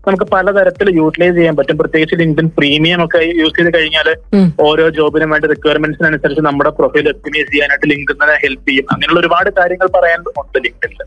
നമുക്ക് 0.07 0.25
പലതരത്തിൽ 0.25 0.97
യൂട്ടിലൈസ് 0.97 1.37
ചെയ്യാൻ 1.37 1.57
പറ്റും. 1.57 1.79
പ്രത്യേകിച്ച് 1.79 2.17
ലിങ്ക്ഡിൻ 2.17 2.49
പ്രീമിയം 2.49 3.05
ഒക്കെ 3.05 3.19
യൂസ് 3.41 3.57
ചെയ്ത് 3.57 3.79
കഴിഞ്ഞാൽ 3.79 4.17
ഓരോ 4.61 4.89
ജോബിനും 4.89 5.31
വേണ്ട 5.31 5.45
റിക്വയർമെന്റ്സിനനുസരിച്ച് 5.45 6.41
നമ്മുടെ 6.41 6.71
പ്രൊഫൈൽ 6.71 7.09
ഒപ്റ്റിമൈസ് 7.09 7.51
ചെയ്യാനായിട്ട് 7.51 7.87
ലിങ്ക്ഡിനെ 7.87 8.37
ഹെൽപ്പ് 8.45 8.69
ചെയ്യും. 8.69 8.87
അങ്ങനെയുള്ള 8.91 9.21
ഒരുപാട് 9.21 9.51
കാര്യങ്ങൾ 9.51 9.87
പറയാൻ 9.87 10.21
ഉണ്ട് 10.43 10.59
ലിങ്ക്ഡിനിൽ. 10.59 11.03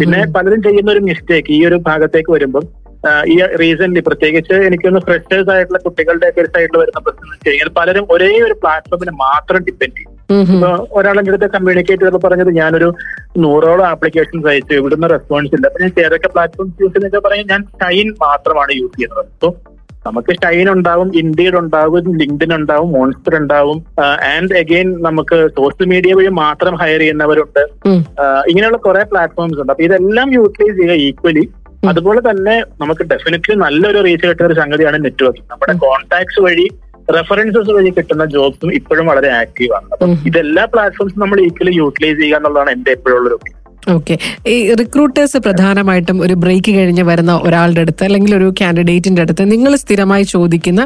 പിന്നെ 0.00 0.26
പലരും 0.38 0.62
ചെയ്യുന്ന 0.62 0.90
ഒരു 0.90 0.98
മിസ്റ്റേക്ക് 1.00 1.52
ഈ 1.52 1.66
ഒരു 1.66 1.76
ഭാഗത്തേക്ക് 1.76 2.32
വരുമ്പം 2.32 2.66
ആ, 2.66 2.89
ഈ 3.32 3.36
റീസെന്റ് 3.60 4.00
പ്രത്യേകിച്ച് 4.08 4.56
എനിക്കൊന്ന് 4.68 5.00
ഫ്രഷേഴ്സ് 5.06 5.50
ആയിട്ടുള്ള 5.54 5.78
കുട്ടികളുടെ 5.84 6.26
ഒക്കെ 6.30 6.40
ഒരു 6.42 6.50
സൈഡിൽ 6.54 6.76
വരുന്ന 6.82 7.00
പ്രശ്നം 7.04 7.24
എന്ന് 7.26 7.36
വെച്ച് 7.36 7.48
കഴിഞ്ഞാൽ 7.48 7.70
പലരും 7.78 8.06
ഒരേ 8.14 8.30
ഒരു 8.46 8.56
പ്ലാറ്റ്ഫോമിനെ 8.62 9.14
മാത്രം 9.26 9.60
ഡിപ്പെൻഡ് 9.68 9.96
ചെയ്യും. 9.98 10.16
ഇപ്പൊ 10.54 10.70
ഒരാളെന്റെ 10.98 11.32
അടുത്ത് 11.32 11.48
കമ്മ്യൂണിക്കേറ്റ് 11.54 12.02
ചെയ്തപ്പോൾ 12.02 12.22
പറഞ്ഞത് 12.26 12.52
ഞാനൊരു 12.60 12.88
നൂറോളം 13.44 13.86
ആപ്ലിക്കേഷൻസ് 13.92 14.48
അയച്ചു 14.52 14.74
ഇവിടുന്ന് 14.80 15.08
റെസ്പോൺസ് 15.14 15.52
ഇല്ല. 15.56 15.66
അപ്പൊ 15.70 15.80
ഞാൻ 15.84 15.92
ഏതൊക്കെ 16.04 16.30
പ്ലാറ്റ്ഫോംസ് 16.34 16.76
യൂസ് 16.82 16.94
ചെയ്യുന്നൊക്കെ 16.94 17.26
പറയാൻ 17.28 17.46
ഞാൻ 17.54 17.62
ഷൈൻ 17.82 18.08
മാത്രമാണ് 18.26 18.72
യൂസ് 18.80 18.96
ചെയ്യുന്നത്. 18.96 19.24
അപ്പൊ 19.34 19.50
നമുക്ക് 20.06 20.32
ഷൈൻ 20.42 20.66
ഉണ്ടാവും 20.74 21.08
ഇൻഡീഡ് 21.20 21.56
ഉണ്ടാവും 21.60 22.04
ലിങ്ക്ഡിൻ 22.20 22.52
ഉണ്ടാവും 22.58 22.88
മോൺസ്റ്റർ 22.96 23.34
ഉണ്ടാവും 23.40 23.78
ആൻഡ് 24.34 24.54
അഗെയിൻ 24.60 24.88
നമുക്ക് 25.06 25.38
സോഷ്യൽ 25.58 25.88
മീഡിയ 25.92 26.12
വഴി 26.18 26.30
മാത്രം 26.44 26.74
ഹയർ 26.82 27.00
ചെയ്യുന്നവരുണ്ട്. 27.04 27.62
ഇങ്ങനെയുള്ള 28.50 28.78
കുറെ 28.86 29.02
പ്ലാറ്റ്ഫോംസ് 29.10 29.58
ഉണ്ട്. 29.62 29.72
അപ്പൊ 29.74 29.84
ഇതെല്ലാം 29.88 30.28
യൂട്ടിലൈസ് 30.38 30.76
ചെയ്യുക 30.78 30.96
ഈക്വലി 31.08 31.44
അതുപോലെ 31.82 32.20
തന്നെ 32.20 32.54
നമുക്ക് 32.80 33.02
ഡെഫിനറ്റ്ലി 33.10 33.54
നല്ലൊരു 33.56 34.00
റീച്ച് 34.06 34.26
കിട്ടുന്ന 34.26 34.48
ഒരു 34.48 34.56
സംഗതിയാണ് 34.60 34.98
നെറ്റ്വർക്കിംഗ് 35.04 35.48
നമ്മുടെ 35.50 35.74
കോൺടാക്ട്സ് 35.84 36.40
വഴി 36.40 36.66
റെഫറൻസസ് 37.08 37.72
വഴി 37.76 37.90
കിട്ടുന്ന 37.90 38.24
ജോബ്സും 38.24 38.74
ഇപ്പോഴും 38.74 39.06
വളരെ 39.06 39.30
ആക്റ്റീവ് 39.38 39.72
ആണ്. 39.72 39.86
അപ്പം 39.94 40.10
ഇതെല്ലാ 40.28 40.64
പ്ലാറ്റ്ഫോംസും 40.64 41.20
നമ്മൾ 41.20 41.40
ഈക്വലി 41.40 41.72
യൂട്ടിലൈസ് 41.78 42.20
ചെയ്യുക 42.20 42.36
എന്നുള്ളതാണ് 42.36 42.70
എന്റെ 42.70 42.92
എപ്പോഴുള്ള 42.92 43.28
ഒരു 43.30 43.38
ഓക്കെ 43.92 44.14
ഈ 44.46 44.74
റിക്രൂട്ടേഴ്സ് 44.74 45.38
പ്രധാനമായിട്ടും 45.38 46.22
ഒരു 46.22 46.34
ബ്രേക്ക് 46.34 46.70
കഴിഞ്ഞ് 46.74 47.02
വരുന്ന 47.02 47.32
ഒരാളുടെ 47.46 47.80
അടുത്ത് 47.80 48.02
അല്ലെങ്കിൽ 48.04 48.36
ഒരു 48.36 48.52
കാൻഡിഡേറ്റിന്റെ 48.60 49.22
അടുത്ത് 49.22 49.52
നിങ്ങൾ 49.52 49.76
സ്ഥിരമായി 49.76 50.24
ചോദിക്കുന്ന 50.24 50.82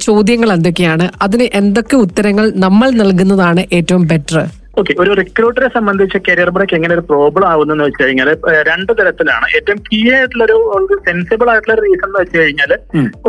ചോദ്യങ്ങൾ 0.00 0.52
എന്തൊക്കെയാണ്? 0.52 1.06
അതിന് 1.22 1.46
എന്തൊക്കെ 1.54 1.96
ഉത്തരങ്ങൾ 1.96 2.50
നമ്മൾ 2.56 2.90
നൽകുന്നതാണ് 3.00 3.66
ഏറ്റവും 3.72 4.04
ബെറ്റർ 4.08 4.38
ഓക്കെ 4.78 4.92
ഒരു 5.02 5.12
റിക്രൂട്ടറെ 5.20 5.68
സംബന്ധിച്ച് 5.76 6.18
കരിയർ 6.28 6.50
ബ്രേക്ക് 6.56 6.74
എങ്ങനെ 6.78 6.94
ഒരു 6.96 7.04
പ്രോബ്ലം 7.10 7.46
ആവുന്ന 7.52 7.82
വെച്ച് 7.86 8.02
കഴിഞ്ഞാൽ 8.02 8.28
രണ്ട് 8.70 8.92
തരത്തിലാണ്. 8.98 9.46
ഏറ്റവും 9.56 9.78
കീ 9.88 10.00
ആയിട്ടുള്ള 10.16 10.44
ഒരു 10.48 10.96
സെൻസിബിൾ 11.06 11.50
ആയിട്ടുള്ള 11.52 11.74
ഒരു 11.76 11.84
റീസൺ 11.86 12.08
എന്ന് 12.08 12.20
വെച്ച് 12.22 12.36
കഴിഞ്ഞാൽ 12.42 12.72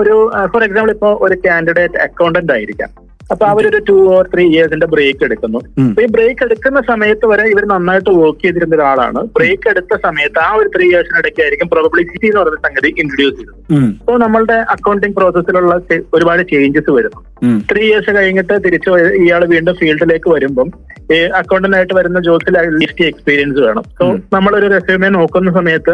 ഒരു 0.02 0.16
ഫോർ 0.54 0.64
എക്സാമ്പിൾ 0.68 0.92
ഇപ്പോൾ 0.98 1.14
ഒരു 1.28 1.38
കാൻഡിഡേറ്റ് 1.48 2.00
അക്കൗണ്ടന്റ് 2.08 2.54
ആയിരിക്കാം. 2.58 2.92
അപ്പൊ 3.34 3.46
അവരൊരു 3.52 3.80
ടു 3.90 3.96
ഓർ 4.14 4.24
ത്രീ 4.34 4.44
ഇയേഴ്സിന്റെ 4.54 4.88
ബ്രേക്ക് 4.94 5.24
എടുക്കുന്നു. 5.28 5.60
അപ്പൊ 5.88 6.02
ഈ 6.06 6.08
ബ്രേക്ക് 6.16 6.44
എടുക്കുന്ന 6.48 6.80
സമയത്ത് 6.92 7.26
വരെ 7.32 7.44
ഇവർ 7.54 7.64
നന്നായിട്ട് 7.74 8.12
വർക്ക് 8.20 8.44
ചെയ്തിരുന്ന 8.46 8.76
ഒരാളാണ്. 8.78 9.22
ബ്രേക്ക് 9.38 9.68
എടുത്ത 9.74 10.00
സമയത്ത് 10.06 10.40
ആ 10.48 10.50
ഒരു 10.60 10.70
ത്രീ 10.76 10.86
ഇയേഴ്സിനിടയ്ക്കായിരിക്കും 10.92 11.70
പ്രോബിലിറ്റി 11.74 12.28
എന്ന് 12.30 12.40
പറയുന്ന 12.42 12.62
സംഗതി 12.68 12.90
ഇൻട്രൊഡ്യൂസ് 13.02 13.38
ചെയ്തത്. 13.40 13.60
അപ്പോൾ 14.02 14.18
നമ്മളുടെ 14.26 14.58
അക്കൗണ്ടിങ് 14.76 15.18
പ്രോസസ്സിലുള്ള 15.20 15.76
ഒരുപാട് 16.18 16.44
ചേഞ്ചസ് 16.52 16.92
വരുന്നു. 16.98 17.22
ത്രീ 17.70 17.84
ഇയേഴ്സ് 17.90 18.12
കഴിഞ്ഞിട്ട് 18.18 18.58
തിരിച്ച് 18.66 18.90
ഇയാൾ 19.24 19.44
വീണ്ടും 19.54 19.78
ഫീൽഡിലേക്ക് 19.82 20.30
വരുമ്പം 20.36 20.70
ഈ 21.16 21.18
അക്കൗണ്ടന്റായിട്ട് 21.40 21.96
വരുന്ന 22.00 22.20
ജോബിൽ 22.28 22.58
ലിസ്റ്റ് 22.82 23.08
എക്സ്പീരിയൻസ് 23.12 23.60
വേണം. 23.68 23.86
സോ 24.00 24.06
നമ്മളൊരു 24.36 24.68
റെസ്യൂമെ 24.76 25.10
നോക്കുന്ന 25.18 25.52
സമയത്ത് 25.60 25.94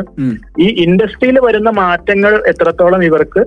ഈ 0.66 0.68
ഇൻഡസ്ട്രിയിൽ 0.86 1.40
വരുന്ന 1.48 1.70
മാറ്റങ്ങൾ 1.84 2.34
എത്രത്തോളം 2.52 3.04
ഇവർക്ക് 3.10 3.44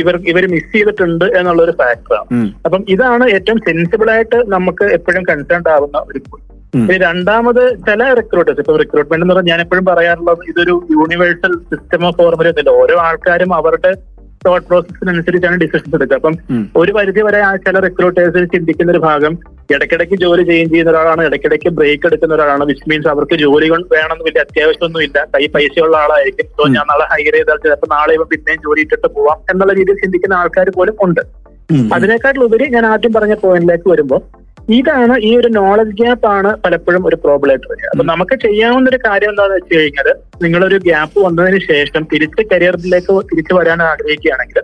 ഇവർ 0.00 0.16
ഇവർ 0.30 0.44
മിസ് 0.54 0.72
ചെയ്തിട്ടുണ്ട് 0.72 1.24
എന്നുള്ള 1.38 1.60
ഒരു 1.66 1.74
ഫാക്ടറാണ് 1.80 2.42
അപ്പം 2.66 2.82
ഇതാണ് 2.94 3.24
ഏറ്റവും 3.36 3.58
സെൻസിബിൾ 3.68 4.10
ആയിട്ട് 4.16 4.38
നമുക്ക് 4.54 4.84
എപ്പോഴും 4.96 5.24
കൺസേൺ 5.30 5.62
ആവുന്ന 5.76 5.98
ഒരു. 6.10 6.20
ഇനി 6.80 6.96
രണ്ടാമത് 7.04 7.62
ചില 7.86 8.02
റിക്രൂട്ടേഴ്സ് 8.20 8.60
ഇപ്പൊ 8.62 8.76
റിക്രൂട്ട്മെന്റ് 8.82 9.24
എന്ന് 9.24 9.34
പറഞ്ഞാൽ 9.34 9.52
ഞാൻ 9.52 9.60
എപ്പോഴും 9.64 9.84
പറയാറുള്ളത് 9.90 10.42
ഇതൊരു 10.52 10.74
യൂണിവേഴ്സൽ 10.96 11.52
സിസ്റ്റം 11.70 12.02
ഓഫ് 12.08 12.16
ഫോർമുല 12.20 12.48
ഒന്നുമില്ല. 12.52 12.74
ഓരോ 12.82 12.96
ആൾക്കാരും 13.06 13.52
അവരുടെ 13.60 13.92
തോട്ട് 14.46 14.66
പ്രോസസ്സിനനുസരിച്ചാണ് 14.70 15.56
ഡിസിഷൻസ് 15.62 15.96
എടുക്കുക. 15.98 16.16
അപ്പം 16.20 16.34
ഒരു 16.80 16.92
പരിധി 16.96 17.22
വരെ 17.26 17.40
ആ 17.50 17.52
ചില 17.66 17.80
റിക്രൂട്ടേഴ്സിൽ 17.86 18.44
ചിന്തിക്കുന്ന 18.54 18.92
ഒരു 18.96 19.02
ഭാഗം 19.08 19.34
ഇടയ്ക്കിടയ്ക്ക് 19.74 20.16
ജോലി 20.22 20.42
ചെയ്യുകയും 20.48 20.68
ചെയ്യുന്ന 20.72 20.90
ഒരാളാണ് 20.92 21.22
ഇടയ്ക്കിടയ്ക്ക് 21.28 21.70
ബ്രേക്ക് 21.78 22.06
എടുക്കുന്ന 22.08 22.32
ഒരാളാണ് 22.36 22.64
വിച്ച് 22.70 22.84
മീൻസ് 22.90 23.08
അവർക്ക് 23.12 23.36
ജോലി 23.44 23.66
കൊണ്ട് 23.72 23.88
വേണമെന്ന് 23.96 24.24
വലിയ 24.28 24.44
അത്യാവശ്യമൊന്നും 24.46 25.02
ഇല്ല 25.06 25.18
കൈ 25.34 25.44
പൈസയുള്ള 25.54 25.96
ആളായിരിക്കും. 26.04 26.46
സോ 26.58 26.64
ഞാൻ 26.76 26.86
നാളെ 26.92 27.06
ഹയർ 27.12 27.34
ചെയ്താൽ 27.38 27.58
ചിലപ്പോൾ 27.64 27.90
നാളെ 27.96 28.14
ഇവ 28.18 28.24
പിന്നെയും 28.32 28.60
ജോലി 28.66 28.82
ഇട്ടിട്ട് 28.86 29.08
പോവാം 29.16 29.38
എന്നുള്ള 29.52 29.74
രീതിയിൽ 29.80 29.98
ചിന്തിക്കുന്ന 30.04 30.40
ആൾക്കാർ 30.40 30.70
പോലും 30.78 30.96
ഉണ്ട്. 31.06 31.22
അതിനേക്കാട്ടിലുപരി 31.96 32.66
ഞാൻ 32.74 32.84
ആദ്യം 32.92 33.12
പറഞ്ഞ 33.16 33.36
പോയിന്റിലേക്ക് 33.44 33.88
വരുമ്പോൾ 33.92 34.20
ഇതാണ് 34.76 35.14
ഈ 35.28 35.28
ഒരു 35.40 35.48
നോളജ് 35.56 35.92
ഗ്യാപ്പ് 35.98 36.26
ആണ് 36.36 36.50
പലപ്പോഴും 36.62 37.02
ഒരു 37.08 37.16
പ്രോബ്ലം 37.24 37.50
ആയിട്ട് 37.52 37.68
വരിക. 37.72 37.86
അപ്പൊ 37.92 38.04
നമുക്ക് 38.12 38.34
ചെയ്യാവുന്ന 38.44 38.86
ഒരു 38.92 38.98
കാര്യം 39.04 39.30
എന്താണെന്ന് 39.32 39.58
വെച്ച് 39.58 39.74
കഴിഞ്ഞാൽ 39.78 40.08
നിങ്ങളൊരു 40.44 40.78
ഗ്യാപ്പ് 40.86 41.18
വന്നതിന് 41.26 41.60
ശേഷം 41.68 42.04
തിരിച്ച് 42.12 42.42
കരിയറിലേക്ക് 42.52 43.14
തിരിച്ചു 43.30 43.54
വരാൻ 43.58 43.82
ആഗ്രഹിക്കുകയാണെങ്കിൽ 43.90 44.58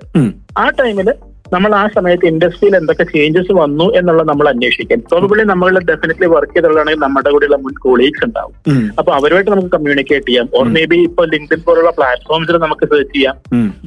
ആ 0.63 0.65
ടൈമിൽ 0.81 1.11
നമ്മൾ 1.55 1.71
ആ 1.81 1.83
സമയത്ത് 1.97 2.27
ഇൻഡസ്ട്രിയിൽ 2.31 2.75
എന്തൊക്കെ 2.79 3.05
ചേഞ്ചസ് 3.15 3.53
വന്നു 3.61 3.87
എന്നുള്ളത് 3.99 4.29
നമ്മൾ 4.31 4.47
അന്വേഷിക്കും. 4.53 5.01
പ്രോബിളി 5.11 5.45
നമ്മൾ 5.53 5.79
ഡെഫിനറ്റ്ലി 5.91 6.29
വർക്ക് 6.35 6.55
ചെയ്തുള്ളതാണെങ്കിൽ 6.57 7.03
നമ്മുടെ 7.05 7.31
കൂടെയുള്ള 7.35 7.59
മുൻ 7.65 7.75
കൊളീഗ്സ് 7.85 8.25
ഉണ്ടാവും. 8.29 8.55
അപ്പൊ 9.01 9.11
അവരുമായിട്ട് 9.19 9.51
നമുക്ക് 9.55 9.73
കമ്മ്യൂണിക്കേറ്റ് 9.77 10.29
ചെയ്യാം. 10.31 10.49
ഓർ 10.59 10.67
മേ 10.77 10.85
ബി 10.93 10.99
ഇപ്പൊ 11.09 11.25
ലിങ്ക്ഡിൻ 11.35 11.63
പോലുള്ള 11.69 11.93
പ്ലാറ്റ്ഫോംസിൽ 11.99 12.59
നമുക്ക് 12.67 12.89
സെർച്ച് 12.93 13.15
ചെയ്യാം. 13.17 13.37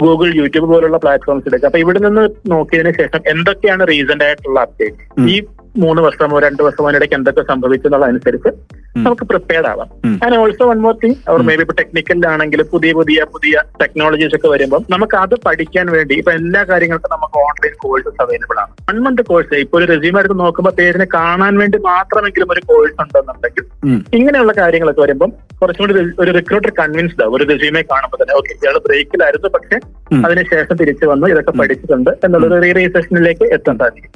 ഗൂഗിൾ 0.04 0.32
യൂട്യൂബ് 0.42 0.70
പോലുള്ള 0.74 1.00
പ്ലാറ്റ്ഫോംസിലൊക്കെ 1.06 1.70
അപ്പൊ 1.72 1.82
ഇവിടെ 1.86 2.02
നിന്ന് 2.08 2.26
നോക്കിയതിനു 2.56 2.94
ശേഷം 3.02 3.22
എന്തൊക്കെയാണ് 3.36 3.86
റീസെന്റ് 3.94 4.26
ആയിട്ടുള്ള 4.28 4.60
അപ്ഡേറ്റ് 4.68 5.30
ഈ 5.34 5.38
മൂന്ന് 5.76 6.02
വർഷമോ 6.02 6.40
രണ്ട് 6.40 6.64
വർഷമോ 6.64 6.92
ഇടയ്ക്ക് 6.92 7.16
എന്തൊക്കെ 7.16 7.42
സംഭവിച്ചു 7.44 7.88
എന്നുള്ളതനുസരിച്ച് 7.88 8.52
നമുക്ക് 8.98 9.24
പ്രിപ്പയർഡ് 9.24 9.68
ആവാം. 9.68 9.88
And 10.24 10.36
also 10.36 10.66
one 10.66 10.78
more 10.78 10.94
thing 10.96 11.16
our 11.28 11.42
may 11.42 11.56
be 11.56 11.62
ഇപ്പൊ 11.62 11.76
ടെക്നിക്കലിലാണെങ്കിൽ 11.80 12.62
പുതിയ 12.64 12.92
പുതിയ 12.94 13.24
പുതിയ 13.34 13.56
ടെക്നോളജീസ് 13.82 14.36
ഒക്കെ 14.36 14.48
വരുമ്പോൾ 14.48 14.82
നമുക്ക് 14.90 15.16
അത് 15.16 15.36
പഠിക്കാൻ 15.46 15.86
വേണ്ടി 15.92 16.16
ഇപ്പൊ 16.16 16.32
എല്ലാ 16.32 16.64
കാര്യങ്ങൾക്കും 16.64 17.10
നമുക്ക് 17.12 17.38
ഓൺലൈൻ 17.40 17.74
കോഴ്സസ് 17.78 18.22
അവൈലബിൾ 18.22 18.60
ആണ്. 18.60 18.72
വൺ 18.90 19.00
മന്ത് 19.00 19.22
കോഴ്സ് 19.22 19.54
ഇപ്പൊ 19.56 19.78
ഒരു 19.80 19.86
റെസ്യൂം 19.86 20.20
എടുത്ത് 20.20 20.40
നോക്കുമ്പോൾ 20.40 20.74
പേരിനെ 20.74 21.08
കാണാൻ 21.14 21.58
വേണ്ടി 21.58 21.78
മാത്രമെങ്കിലും 21.88 22.52
ഒരു 22.52 22.62
കോഴ്സ് 22.66 22.96
ഉണ്ടെന്നുണ്ടെങ്കിൽ 23.02 23.66
ഇങ്ങനെയുള്ള 24.16 24.54
കാര്യങ്ങളൊക്കെ 24.54 25.02
വരുമ്പോൾ 25.02 25.30
കുറച്ചും 25.62 25.84
കൂടി 25.84 25.94
ഒരു- 26.20 26.36
റിക്രൂട്ടർ 26.36 26.72
കൺവിൻസ്ഡ് 26.80 27.24
ആവും. 27.24 27.36
ഒരു 27.38 27.44
റെസ്യൂമെ 27.44 27.82
കാണുമ്പോൾ 27.92 28.18
തന്നെ 28.18 28.36
ഓക്കെ 28.36 28.54
ഇയാൾ 28.56 28.78
ബ്രേക്കിലായിരുന്നു 28.86 29.50
പക്ഷെ 29.50 29.78
അതിനുശേഷം 30.26 30.76
തിരിച്ചു 30.76 31.06
വന്നു 31.06 31.28
ഇതൊക്കെ 31.28 31.54
പഠിച്ചിട്ടുണ്ട് 31.60 32.12
എന്നുള്ളൊരു 32.26 32.60
റീറിയസേഷനിലേക്ക് 32.62 33.46
എത്താൻ 33.54 33.78
സാധിക്കും. 33.78 34.12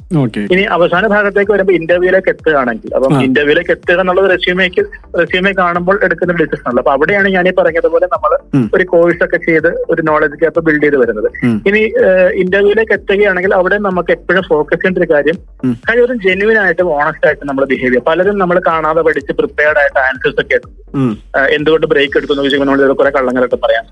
ഇനി 0.50 0.62
അവസാന 0.74 1.06
ഭാഗത്തേക്ക് 1.08 1.49
വരുമ്പോൾ 1.52 1.74
ഇന്റർവ്യൂലേക്ക് 1.80 2.30
എത്തുകയാണെങ്കിൽ 2.34 2.90
അപ്പം 2.96 3.16
ഇന്റർവ്യൂലേക്ക് 3.28 3.72
എത്തുക 3.76 3.98
എന്നുള്ളത് 4.02 4.28
റെസ്യൂമേക്ക് 4.34 4.84
റെസ്യൂമേ 5.20 5.52
കാണുമ്പോൾ 5.62 5.96
എടുക്കുന്ന 6.06 6.36
ഡിസിഷൻ 6.42 6.66
ഉള്ളത് 6.70 6.82
അപ്പൊ 6.82 6.92
അവിടെയാണ് 6.96 7.28
ഞാൻ 7.36 7.46
ഈ 7.50 7.54
പറഞ്ഞതുപോലെ 7.60 8.08
നമ്മൾ 8.14 8.32
ഒരു 8.76 8.84
കോഴ്സ് 8.92 9.22
ഒക്കെ 9.26 9.40
ചെയ്ത് 9.48 9.70
ഒരു 9.92 10.02
നോളജ് 10.08 10.38
ഗ്യാപ്പ് 10.42 10.62
ബിൽഡ് 10.68 10.84
ചെയ്ത് 10.84 10.98
വരുന്നത്. 11.02 11.28
ഇനി 11.70 11.82
ഇന്റർവ്യൂലേക്ക് 12.44 12.94
എത്തുകയാണെങ്കിൽ 12.98 13.54
അവിടെ 13.60 13.78
നമുക്ക് 13.88 14.12
എപ്പോഴും 14.18 14.42
ഫോക്കസ് 14.52 14.80
ചെയ്യേണ്ട 14.80 15.02
ഒരു 15.02 15.08
കാര്യം 15.14 15.36
കാര്യം 15.88 16.04
ഒരു 16.06 16.14
ജെന്യൂൻ 16.24 16.56
ആയിട്ട് 16.64 16.84
ഓണസ്റ്റ് 16.96 17.26
ആയിട്ട് 17.28 17.44
നമ്മൾ 17.50 17.64
ബിഹേവ് 17.72 17.90
ചെയ്യുക. 17.90 18.06
പലരും 18.08 18.36
നമ്മൾ 18.42 18.56
കാണാതെ 18.70 19.02
പഠിച്ച് 19.08 19.32
പ്രിപ്പയർഡ് 19.40 19.80
ആയിട്ട് 19.82 20.00
ആൻസേഴ്സ് 20.06 20.40
ഒക്കെ 20.44 20.58
എന്തുകൊണ്ട് 21.56 21.86
ബ്രേക്ക് 21.92 22.16
എടുക്കുന്നു 22.18 22.42
ചോദിക്കുമ്പോൾ 22.44 22.70
നമ്മൾ 22.70 22.98
കുറെ 23.00 23.10
കള്ളങ്ങളൊക്കെ 23.18 23.58
പറയാം. 23.64 23.84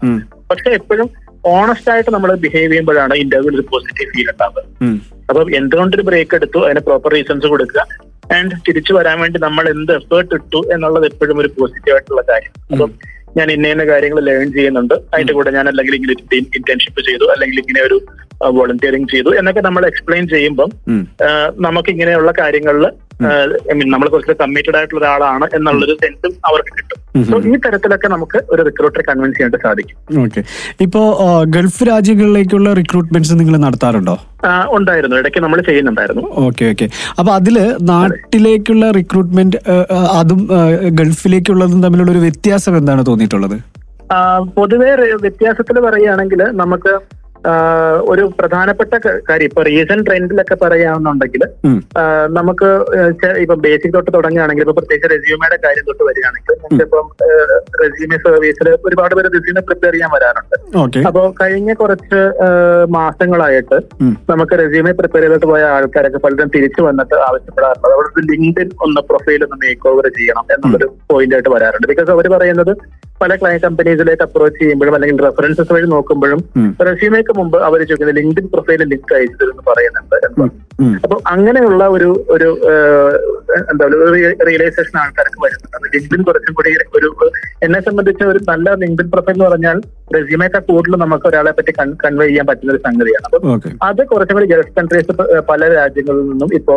പക്ഷെ 0.51 0.71
എപ്പോഴും 0.79 1.09
ഓണസ്റ്റ് 1.55 1.91
ആയിട്ട് 1.93 2.11
നമ്മൾ 2.17 2.31
ബിഹേവ് 2.45 2.71
ചെയ്യുമ്പോഴാണ് 2.73 3.15
ഇന്റർവ്യൂവിൽ 3.25 3.59
ഒരു 3.61 3.67
പോസിറ്റീവ് 3.73 4.11
ഫീൽ 4.15 4.29
ഉണ്ടാവുക. 4.33 4.65
അപ്പം 5.31 5.57
എന്തുകൊണ്ടൊരു 5.57 6.05
ബ്രേക്ക് 6.09 6.37
എടുത്തു? 6.39 6.59
അതിന് 6.67 6.81
പ്രോപ്പർ 6.81 7.13
റീസൺസ് 7.13 7.47
കൊടുക്കുക. 7.53 7.83
ആൻഡ് 8.37 8.57
തിരിച്ചു 8.69 8.93
വരാൻ 8.93 9.17
വേണ്ടി 9.21 9.39
നമ്മൾ 9.47 9.65
എന്ത് 9.69 9.93
എഫേർട്ട് 9.93 10.35
ഇട്ടു 10.35 10.61
എന്നുള്ളത് 10.75 11.07
എപ്പോഴും 11.11 11.39
ഒരു 11.43 11.51
പോസിറ്റീവ് 11.59 11.95
ആയിട്ടുള്ള 11.97 12.23
കാര്യം. 12.31 12.55
അപ്പം 12.73 12.91
ഞാൻ 13.37 13.49
ഇന്ന 13.53 13.69
ഇന്ന 13.69 13.85
കാര്യങ്ങൾ 13.85 14.19
ലേൺ 14.29 14.53
ചെയ്യുന്നുണ്ട്. 14.53 14.95
അതിന്റെ 15.15 15.33
കൂടെ 15.33 15.51
ഞാൻ 15.57 15.67
അല്ലെങ്കിൽ 15.69 15.95
ഇങ്ങനെ 15.99 16.15
ഇന്റേൺഷിപ്പ് 16.59 17.01
ചെയ്തു. 17.09 17.25
അല്ലെങ്കിൽ 17.35 17.59
ഇങ്ങനെ 17.63 17.83
ഒരു 17.89 17.99
വോളണ്ടിയറിങ് 18.57 19.09
ചെയ്തു. 19.13 19.31
എന്നൊക്കെ 19.39 19.61
നമ്മൾ 19.61 19.83
എക്സ്പ്ലെയിൻ 19.87 20.25
ചെയ്യുമ്പം 20.29 20.71
നമുക്ക് 21.67 21.91
ഇങ്ങനെയുള്ള 21.95 22.33
കാര്യങ്ങളിൽ 22.41 22.87
ഐ 23.71 23.75
മീൻ 23.79 23.89
നമ്മൾ 23.93 24.09
കുറച്ച് 24.13 24.35
കമ്മിറ്റഡ് 24.41 24.77
ആയിട്ടുള്ള 24.79 25.01
ഒരാളാണ് 25.03 25.47
എന്നുള്ളൊരു 25.57 25.95
സെൻസും 26.03 26.33
അവർക്ക് 26.49 26.73
കിട്ടും. 26.79 26.99
സോ 27.31 27.37
ഈ 27.51 27.55
തരത്തിലൊക്കെ 27.65 28.09
നമുക്ക് 28.15 28.39
ഒരു 28.53 28.63
റിക്രൂട്ടറെ 28.69 29.05
കൺവിൻസ് 29.09 29.37
ചെയ്യാനായിട്ട് 29.37 29.65
സാധിക്കും. 29.67 29.97
ഓക്കെ 30.25 30.41
ഇപ്പോ 30.87 31.01
ഗൾഫ് 31.57 31.85
രാജ്യങ്ങളിലേക്കുള്ള 31.91 32.73
റിക്രൂട്ട്മെന്റ്സ് 32.81 33.39
നിങ്ങൾ 33.41 33.57
നടത്താറുണ്ടോ? 33.67 34.17
ഉണ്ടായിരുന്നു. 34.79 35.17
ഇടയ്ക്ക് 35.23 35.41
നമ്മൾ 35.45 35.61
ചെയ്യുന്നുണ്ടായിരുന്നു. 35.69 36.25
ഓക്കെ 36.47 36.65
ഓക്കെ 36.73 36.87
അപ്പൊ 37.19 37.31
അതിൽ 37.39 37.57
നാട്ടിലേക്കുള്ള 37.93 38.85
റിക്രൂട്ട്മെന്റ് 38.99 39.59
അതും 40.21 40.43
ഗൾഫിലേക്കുള്ളതും 41.01 41.81
തമ്മിലുള്ള 41.85 42.13
ഒരു 42.17 42.25
വ്യത്യാസം 42.27 42.77
എന്താണ് 42.81 43.05
തോന്നിയിട്ടുള്ളത്? 43.11 43.59
പൊതുവേ 44.59 44.91
വ്യത്യാസത്തിൽ 45.25 45.77
പറയുകയാണെങ്കിൽ 45.87 46.41
നമുക്ക് 46.63 46.93
ഒരു 48.13 48.25
പ്രധാനപ്പെട്ട 48.39 48.95
കാര്യം. 49.29 49.47
ഇപ്പൊ 49.51 49.63
റീസെന്റ് 49.71 50.07
ട്രെൻഡിലൊക്കെ 50.09 50.57
പറയാന്നുണ്ടെങ്കിൽ 50.65 51.43
നമുക്ക് 52.39 52.71
ഇപ്പൊ 53.45 53.57
ബേസിക് 53.67 53.95
തൊട്ട് 53.97 54.11
തുടങ്ങുകയാണെങ്കിൽ 54.17 54.65
ഇപ്പൊ 54.67 54.77
പ്രത്യേകിച്ച് 54.79 55.13
റെസ്യൂമയുടെ 55.15 55.59
കാര്യം 55.67 55.87
തൊട്ട് 55.91 56.05
വരികയാണെങ്കിൽ 56.09 56.55
നമുക്കിപ്പം 56.63 57.09
റെസ്യൂമെ 57.83 58.19
സർവീസിൽ 58.27 58.71
ഒരുപാട് 58.89 59.15
പേര് 59.19 59.31
റെസ്യൂമെ 59.37 59.65
പ്രിപ്പയർ 59.69 59.95
ചെയ്യാൻ 59.97 60.13
വരാറുണ്ട്. 60.17 60.57
അപ്പോൾ 61.09 61.19
അപ്പോ 61.19 61.31
കഴിഞ്ഞ 61.41 61.71
കുറച്ച് 61.81 62.21
മാസങ്ങളായിട്ട് 62.97 63.77
നമുക്ക് 64.31 64.55
റെസ്യൂമെ 64.61 64.93
പ്രിപ്പയർ 64.99 65.23
ചെയ്തിട്ട് 65.25 65.47
പോയ 65.53 65.63
ആൾക്കാരൊക്കെ 65.77 66.19
പലരും 66.25 66.51
തിരിച്ചു 66.57 66.81
വന്നിട്ട് 66.89 67.17
ആവശ്യപ്പെടാറുണ്ട്. 67.29 67.89
അവിടെ 67.97 68.27
ലിങ്ക്ഡിൻ 68.31 68.69
ഒന്ന് 68.87 69.01
പ്രൊഫൈൽ 69.09 69.41
ഒന്ന് 69.47 69.59
മേക്ക് 69.63 69.89
ഓവർ 69.93 70.07
ചെയ്യണം 70.19 70.45
എന്നുള്ളൊരു 70.55 70.89
പോയിന്റ് 71.13 71.37
ആയിട്ട് 71.39 71.53
വരാറുണ്ട്. 71.57 71.89
ബിക്കോസ് 71.93 72.13
അവർ 72.17 72.29
പറയുന്നത് 72.37 72.73
പല 73.23 73.33
ക്ലയന്റ് 73.41 73.65
കമ്പനീസിലേക്ക് 73.67 74.25
അപ്രോച്ച് 74.27 74.59
ചെയ്യുമ്പോഴും 74.63 74.95
അല്ലെങ്കിൽ 74.97 75.19
റെഫറൻസസ് 75.27 75.73
വഴി 75.77 75.87
നോക്കുമ്പോഴും. 75.95 76.41
റെസ്യൂമേക്ക് 76.89 77.33
മുമ്പ് 77.39 77.59
അവർ 77.69 77.79
ചോദിക്കുന്നത് 77.89 78.19
ലിങ്ക്ഡിൻ 78.21 78.47
പ്രൊഫൈലിൽ 78.55 78.89
ലിങ്ക് 78.95 79.15
അയച്ചു 79.19 79.47
എന്ന് 79.53 79.65
പറയുന്നുണ്ട്. 79.71 80.17
അപ്പൊ 81.05 81.17
അങ്ങനെയുള്ള 81.33 81.85
ഒരു 81.97 82.09
ഒരു 82.35 82.49
എന്താ 83.71 83.85
പറയുക 83.85 84.45
റിയലൈസേഷൻ 84.49 84.97
ആൾക്കാർക്ക് 85.03 85.41
വരുന്നുണ്ട് 85.45 85.89
ലിങ്ക്ഡിൻ 85.95 86.23
കുറച്ചും 86.29 86.55
കൂടി 86.59 86.73
ഒരു 86.99 87.09
എന്നെ 87.67 87.81
സംബന്ധിച്ച് 87.89 88.25
ഒരു 88.33 88.41
നല്ല 88.51 88.75
ലിങ്ക്ഡിൻ 88.83 89.09
പ്രൊഫൈൽ 89.15 89.37
എന്ന് 89.37 89.47
പറഞ്ഞാൽ 89.49 89.79
റെസ്യൂമേക്കാൾ 90.17 90.63
കൂടുതൽ 90.69 90.97
നമുക്ക് 91.05 91.27
ഒരാളെ 91.31 91.53
പറ്റി 91.59 91.73
കൺവേ 92.05 92.27
ചെയ്യാൻ 92.29 92.47
പറ്റുന്ന 92.51 92.75
ഒരു 92.77 92.83
സംഗതിയാണ് 92.87 93.27
അപ്പൊ 93.29 93.41
അത് 93.89 94.03
കുറച്ചും 94.13 94.37
കൂടി 94.39 94.49
ഗൾഫ് 94.55 94.75
കൺട്രീസ് 94.79 95.17
പല 95.51 95.73
രാജ്യങ്ങളിൽ 95.75 96.25
നിന്നും 96.31 96.53
ഇപ്പോ 96.61 96.77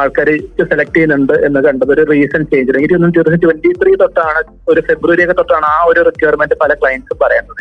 ആൾക്കാർ 0.00 0.28
സെലക്ട് 0.70 0.94
ചെയ്യുന്നുണ്ട് 0.96 1.32
എന്ന് 1.46 1.60
കണ്ടത് 1.66 1.92
ഒരു 1.94 2.02
റീസെന്റ് 2.10 2.48
ചേഞ്ച് 2.50 2.72
എനിക്ക് 2.72 2.94
തോന്നുന്നു 2.94 3.40
ട്വന്റി 3.44 3.70
ത്രീ 3.80 3.92
തൊട്ടാണ് 4.02 4.42
ഒരു 4.72 4.80
ഫെബ്രുവരി 4.88 5.24
ഒക്കെ 5.24 5.36
തൊട്ടാണ് 5.48 5.68
ആ 5.74 5.78
ഒരു 5.90 6.00
റിക്വയർമെന്റ് 6.08 6.56
പല 6.62 6.72
ക്ലയൻസും 6.80 7.18
പറയുന്നത്. 7.24 7.60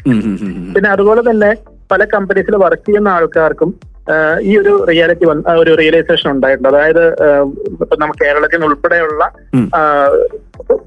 പിന്നെ 0.75 0.89
അതുപോലെ 0.95 1.23
തന്നെ 1.29 1.51
പല 1.91 2.03
കമ്പനീസിൽ 2.15 2.55
വർക്ക് 2.65 2.87
ചെയ്യുന്ന 2.87 3.09
ആൾക്കാർക്കും 3.17 3.69
ഈ 4.49 4.51
ഒരു 4.59 4.73
റിയാലിറ്റി 4.89 5.25
വന്ന 5.29 5.53
ഒരു 5.61 5.71
റിയലൈസേഷൻ 5.79 6.27
ഉണ്ടായിട്ടുണ്ട്. 6.33 6.67
അതായത് 6.71 7.01
ഇപ്പൊ 7.71 7.95
നമ്മ 8.01 8.13
കേരളത്തിൽ 8.21 8.57
നിന്ന് 8.57 8.67
ഉൾപ്പെടെയുള്ള 8.69 9.23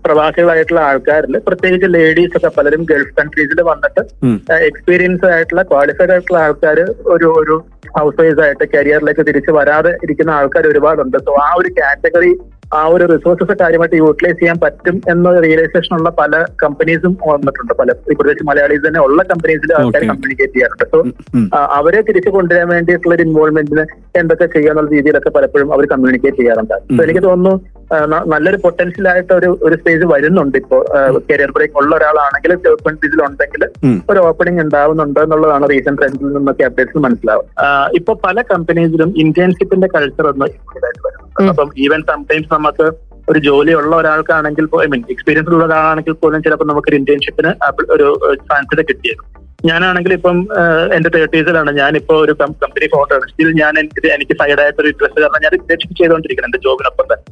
പ്രവാസികളായിട്ടുള്ള 0.05 0.81
ആൾക്കാരിൽ 0.91 1.35
പ്രത്യേകിച്ച് 1.49 1.89
ലേഡീസ് 1.97 2.35
ഒക്കെ 2.39 2.51
പലരും 2.57 2.83
ഗൾഫ് 2.91 3.13
കൺട്രീസിൽ 3.19 3.61
വന്നിട്ട്. 3.71 4.03
എക്സ്പീരിയൻസ് 4.71 5.27
ആയിട്ടുള്ള 5.35 5.65
ക്വാളിഫൈഡ് 5.73 6.13
ആയിട്ടുള്ള 6.15 6.39
ആൾക്കാർ 6.47 6.81
ഒരു 7.15 7.29
ഒരു 7.41 7.57
ഹൗസ് 7.99 8.19
വൈസ് 8.21 8.41
ആയിട്ട് 8.47 8.65
കരിയറിലേക്ക് 8.75 9.23
തിരിച്ചു 9.29 9.53
വരാതെ 9.59 9.93
ഇരിക്കുന്ന 10.07 10.33
ആൾക്കാർ 10.39 10.67
ഒരുപാടുണ്ട്. 10.73 11.19
സോ 11.29 11.33
ആ 11.47 11.49
ഒരു 11.61 11.71
കാറ്റഗറി 11.79 12.33
ആ 12.79 12.81
ഒരു 12.95 13.05
റിസോഴ്സസ് 13.13 13.55
കാര്യമായിട്ട് 13.61 13.99
യൂട്ടിലൈസ് 14.01 14.39
ചെയ്യാൻ 14.41 14.59
പറ്റും 14.65 14.97
എന്ന 15.13 15.33
റിയലൈസേഷൻ 15.45 15.93
ഉള്ള 15.97 16.11
പല 16.21 16.33
കമ്പനീസും 16.63 17.13
വന്നിട്ടുണ്ട്. 17.31 17.73
പല 17.81 17.89
പ്രത്യേകിച്ച് 17.99 18.45
മലയാളീസ് 18.51 18.85
തന്നെ 18.87 19.01
ഉള്ള 19.07 19.23
കമ്പനീസിൽ 19.31 19.73
ആൾക്കാർ 19.79 20.05
കമ്മ്യൂണിക്കേറ്റ് 20.11 20.55
ചെയ്യാറുണ്ട്. 20.57 20.87
സോ 20.93 21.01
അവരെ 21.79 22.01
തിരിച്ചു 22.09 22.33
കൊണ്ടുവരാൻ 22.37 22.69
വേണ്ടിയിട്ടുള്ള 22.75 23.15
ഒരു 23.19 23.27
ഇൻവോൾവ്മെന്റിന് 23.29 23.85
എന്തൊക്കെ 24.23 24.49
ചെയ്യാന്നുള്ള 24.57 24.91
രീതിയിലൊക്കെ 24.97 25.33
പലപ്പോഴും 25.39 25.71
അവർ 25.77 25.87
കമ്മ്യൂണിക്കേറ്റ് 25.95 26.41
ചെയ്യാറുണ്ട്. 26.43 26.77
സോ 26.97 27.03
എനിക്ക് 27.07 27.25
തോന്നുന്നു 27.29 27.55
നല്ലൊരു 28.27 28.57
പൊട്ടൻഷ്യൽ 28.57 29.09
ആയിട്ട് 29.09 29.33
ഒരു 29.33 29.59
ഒരു 29.63 29.75
സ്റ്റേജ് 29.77 30.05
വരുന്നുണ്ട് 30.05 30.59
ഇപ്പോ. 30.59 30.85
കരിയർ 31.31 31.51
ബ്രേക്ക് 31.51 31.75
ഉള്ള 31.77 31.97
ഒരാളാണെങ്കിൽ 31.97 32.55
ഗവൺമെന്റ് 32.55 33.23
ഉണ്ടെങ്കിൽ 33.23 33.65
ഒരു 34.11 34.19
ഓപ്പണിംഗ് 34.19 34.61
ഉണ്ടാവുന്നുണ്ട് 34.61 35.21
എന്നുള്ളതാണ് 35.21 35.69
റീസെന്റ് 35.71 36.01
ട്രെൻഡിൽ 36.01 36.33
നിന്നൊക്കെ 36.33 36.65
അപ്ഡേറ്റ്സ് 36.65 36.99
മനസ്സിലാവും 36.99 37.47
ഇപ്പൊ 37.95 38.15
പല 38.15 38.43
കമ്പനീസിലും 38.43 39.15
ഇന്റേൺഷിപ്പിന്റെ 39.17 39.87
കൾച്ചർ 39.87 40.27
ഒന്ന് 40.27 40.45
വരുന്നുണ്ട്. 40.45 41.43
ഉം. 41.43 41.49
അപ്പം 41.49 41.71
ഈവൻ 41.79 42.03
സംടൈംസ് 42.03 42.55
നമുക്ക് 42.55 42.93
ഒരു 43.31 43.39
ജോലി 43.39 43.73
ഉള്ള 43.73 43.97
ഒരാൾക്കാണെങ്കിൽ 43.97 44.69
ഐ 44.83 44.87
മീൻ 44.87 45.05
എക്സ്പീരിയൻസ് 45.11 45.51
ഉള്ള 45.51 45.65
ഒരാളാണെങ്കിൽ 45.65 46.13
പോലും 46.13 46.43
ചിലപ്പോൾ 46.43 46.65
നമുക്ക് 46.65 46.89
ഒരു 46.89 46.97
ഇന്റേൺഷിപ്പിന് 46.97 47.53
ഒരു 47.91 48.21
ചാൻസ് 48.35 48.89
കിട്ടിയത് 48.89 49.23
ഞാനാണെങ്കിൽ 49.69 50.13
ഇപ്പം 50.17 50.37
എന്റെ 50.97 51.11
തേർട്ടീസിലാണ് 51.15 51.71
ഞാനിപ്പോ 51.79 52.15
ഒരു 52.25 52.33
കമ്പനി 52.41 52.87
ഫോട്ടോ 52.95 53.17
സ്റ്റിൽ 53.31 53.49
ഞാൻ 53.61 53.73
എനിക്ക് 53.81 54.13
എനിക്ക് 54.17 54.35
സൈഡായിട്ട് 54.41 54.79
ഒരു 54.83 54.89
ഇൻട്രസ്റ്റ് 54.93 55.21
കാരണം 55.23 55.43
ഞാൻ 55.45 55.55
ഇന്റേൺഷിപ്പ് 55.59 55.97
ചെയ്തുകൊണ്ടിരിക്കണം 56.01 56.49
എന്റെ 56.49 56.61
ജോബിനൊപ്പം 56.67 57.07
തന്നെ. 57.11 57.25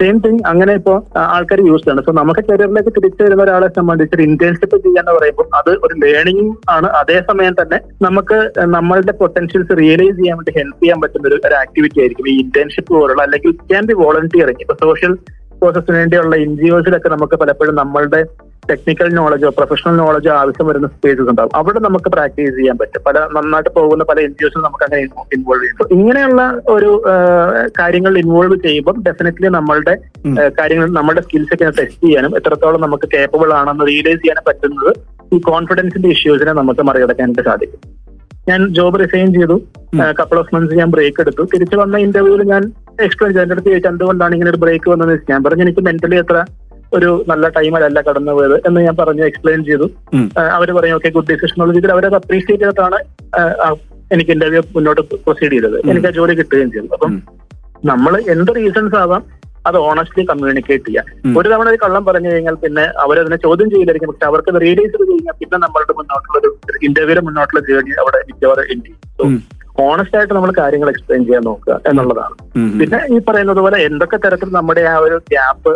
സെയിം 0.00 0.16
തിങ് 0.24 0.40
അങ്ങനെ 0.50 0.72
ഇപ്പോ 0.80 0.94
ആൾക്കാർ 1.36 1.60
യൂസ് 1.68 1.84
ചെയ്യണം 1.84 2.06
സോ 2.08 2.14
നമുക്ക് 2.20 2.42
കരിയറിലേക്ക് 2.50 2.92
തിരിച്ചു 2.96 3.22
വരുന്ന 3.24 3.44
ഒരാളെ 3.46 3.68
സംബന്ധിച്ച് 3.78 4.22
ഇന്റേൺഷിപ്പ് 4.28 4.78
ചെയ്യാന്ന് 4.86 5.14
പറയുമ്പോൾ 5.18 5.48
അത് 5.60 5.72
ഒരു 5.86 5.94
ലേണിംഗ് 6.04 6.46
ആണ്. 6.76 6.88
അതേസമയം 7.00 7.56
തന്നെ 7.60 7.80
നമുക്ക് 8.06 8.38
നമ്മളുടെ 8.76 9.14
പൊട്ടൻഷ്യൽസ് 9.22 9.78
റിയലൈസ് 9.82 10.18
ചെയ്യാൻ 10.20 10.36
വേണ്ടി 10.40 10.54
ഹെൽപ്പ് 10.58 10.82
ചെയ്യാൻ 10.82 11.00
പറ്റുന്ന 11.04 11.28
ഒരു 11.32 11.40
ഒരു 11.48 11.56
ആക്ടിവിറ്റി 11.62 11.98
ആയിരിക്കും. 12.02 12.28
ഈ 12.32 12.36
ഇന്റേൺഷിപ്പ് 12.44 12.92
പോലുള്ള 12.94 13.22
അല്ലെങ്കിൽ 13.26 13.52
ക്യാൻ 13.70 13.84
ബി 13.90 13.96
വോളണ്ടിയറിങ് 14.02 14.62
ഇപ്പൊ 14.66 14.76
സോഷ്യൽ 14.84 15.14
പ്രോസസ്സിന് 15.60 15.96
വേണ്ടിയുള്ള 16.00 16.36
എൻ 16.44 16.50
ജി 16.58 16.68
ഒസിലൊക്കെ 16.76 17.08
നമുക്ക് 17.12 17.36
പലപ്പോഴും 17.42 17.74
നമ്മളുടെ 17.82 18.20
ടെക്നിക്കൽ 18.70 19.08
നോളജോ 19.18 19.48
പ്രൊഫഷണൽ 19.56 19.94
നോളജോ 20.02 20.30
ആവശ്യം 20.40 20.66
വരുന്ന 20.68 20.88
സ്പേസസ് 20.94 21.28
ഉണ്ടാവും. 21.32 21.52
അവിടെ 21.60 21.80
നമുക്ക് 21.86 22.08
പ്രാക്ടീസ് 22.14 22.54
ചെയ്യാൻ 22.58 22.76
പറ്റും. 22.80 23.02
പല 23.06 23.18
നന്നായിട്ട് 23.36 23.70
പോകുന്ന 23.78 24.04
പല 24.10 24.20
എൻ 24.26 24.32
ജി 24.40 24.50
നമുക്ക് 24.66 24.84
അങ്ങനെ 24.86 25.02
ഇൻവോൾവ് 25.36 25.64
ചെയ്യും 25.64 25.92
ഇങ്ങനെയുള്ള 25.98 26.42
ഒരു 26.76 26.90
കാര്യങ്ങൾ 27.80 28.12
ഇൻവോൾവ് 28.22 28.56
ചെയ്യുമ്പോൾ 28.66 28.96
ഡെഫിനറ്റ്ലി 29.08 29.50
നമ്മളുടെ 29.58 29.94
കാര്യങ്ങൾ 30.60 30.88
നമ്മുടെ 30.98 31.22
സ്കിൽസ് 31.26 31.54
ഒക്കെ 31.56 31.68
ടെസ്റ്റ് 31.80 32.06
ചെയ്യാനും 32.06 32.34
എത്രത്തോളം 32.40 32.80
നമുക്ക് 32.86 33.08
കേപ്പബിൾ 33.16 33.52
ആണെന്ന് 33.60 33.86
റിയലൈസ് 33.90 34.22
ചെയ്യാനും 34.22 34.46
പറ്റുന്നത് 34.48 34.90
ഈ 35.34 35.38
കോൺഫിഡൻസിന്റെ 35.50 36.08
ഇഷ്യൂസിനെ 36.16 36.52
നമുക്ക് 36.60 36.82
മറികടക്കാനായിട്ട് 36.88 37.44
സാധിക്കും. 37.50 37.80
ഞാൻ 38.48 38.60
ജോബ് 38.76 38.98
റിസൈൻ 39.00 39.30
ചെയ്തു. 39.36 39.54
കപ്പിൾ 40.18 40.38
ഓഫ് 40.40 40.52
മന്ത്സ് 40.54 40.76
ഞാൻ 40.80 40.90
ബ്രേക്ക് 40.94 41.20
എടുത്തു. 41.22 41.42
തിരിച്ചു 41.52 41.76
വന്ന 41.80 41.96
ഇന്റർവ്യൂവിൽ 42.06 42.42
ഞാൻ 42.52 42.62
എക്സ്പ്ലെയിൻ 43.06 43.30
ചെയ്തു 43.32 43.42
എന്റെ 43.44 43.54
അടുത്ത് 43.54 43.70
ചോദിച്ചു 43.70 43.90
എന്തുകൊണ്ടാണ് 43.92 44.34
ഇങ്ങനെ 44.36 44.50
ഒരു 44.52 44.60
ബ്രേക്ക് 44.64 44.88
വന്നത് 44.92 45.12
ഞാൻ 45.30 45.40
പറഞ്ഞു 45.46 45.64
എനിക്ക് 45.66 45.82
മെന്റലി 45.88 46.16
എത്ര 46.22 46.36
ഒരു 46.96 47.10
നല്ല 47.30 47.48
ടൈമിലല്ല 47.56 47.98
കടന്നു 48.08 48.32
പോയത് 48.36 48.56
എന്ന് 48.68 48.80
ഞാൻ 48.86 48.94
പറഞ്ഞു 49.00 49.24
എക്സ്പ്ലെയിൻ 49.28 49.60
ചെയ്തു. 49.68 49.86
അവർ 50.56 50.68
പറഞ്ഞു 50.76 50.96
ഓക്കെ 50.98 51.10
ഗുഡ് 51.16 51.30
ഡിസിഷൻ 51.32 51.54
എന്നുള്ള 51.56 51.74
രീതിയിൽ 51.76 51.92
അവരത് 51.94 52.16
അപ്രീഷിയേറ്റ് 52.20 52.64
ചെയ്തിട്ടാണ് 52.64 52.98
എനിക്ക് 54.14 54.32
ഇന്റർവ്യൂ 54.36 54.60
മുന്നോട്ട് 54.76 55.02
പ്രൊസീഡ് 55.24 55.52
ചെയ്തത്. 55.56 55.78
എനിക്ക് 55.90 56.08
ആ 56.10 56.14
ജോലി 56.18 56.34
കിട്ടുകയും 56.40 56.70
ചെയ്തു. 56.74 56.88
അപ്പം 56.96 57.14
നമ്മൾ 57.90 58.12
എന്ത് 58.34 58.52
റീസൺസ് 58.60 58.96
ആവാം 59.02 59.24
അത് 59.68 59.76
ഓണസ്റ്റ്ലി 59.86 60.22
കമ്മ്യൂണിക്കേറ്റ് 60.28 60.86
ചെയ്യാം. 60.88 61.06
ഒരു 61.38 61.48
തവണ 61.52 61.66
ഒരു 61.72 61.78
കള്ളം 61.84 62.02
പറഞ്ഞു 62.08 62.28
കഴിഞ്ഞാൽ 62.32 62.56
പിന്നെ 62.64 62.84
അവരതിനെ 63.04 63.38
ചോദ്യം 63.46 63.68
ചെയ്യില്ലായിരിക്കും. 63.72 64.10
പക്ഷെ 64.12 64.26
അവർക്ക് 64.30 64.60
റിയലൈസ് 64.64 64.92
ചെയ്ത് 64.92 65.10
കഴിഞ്ഞാൽ 65.10 65.36
പിന്നെ 65.42 65.58
നമ്മളുടെ 65.64 65.94
മുന്നോട്ടുള്ള 65.98 66.36
ഒരു 66.42 66.50
ഇന്റർവ്യൂടെ 66.88 67.22
മുന്നോട്ടുള്ള 67.28 67.62
ജേർണി 67.68 67.94
അവിടെ 68.02 68.20
മിക്കവാറും 68.28 68.70
എൻഡ് 68.74 68.86
ചെയ്യും. 68.86 69.36
ഓണസ്റ്റ് 69.86 70.16
ആയിട്ട് 70.18 70.34
നമ്മൾ 70.36 70.50
കാര്യങ്ങൾ 70.60 70.88
എക്സ്പ്ലെയിൻ 70.92 71.22
ചെയ്യാൻ 71.28 71.42
നോക്കുക 71.48 71.74
എന്നുള്ളതാണ്. 71.90 72.36
പിന്നെ 72.80 73.00
ഈ 73.14 73.18
പറയുന്നത് 73.26 73.60
പോലെ 73.64 73.78
എന്തൊക്കെ 73.88 74.18
തരത്തിൽ 74.24 74.48
നമ്മുടെ 74.58 74.84
ആ 74.92 74.94
ഒരു 75.06 75.16
ഗ്യാപ്പ് 75.32 75.72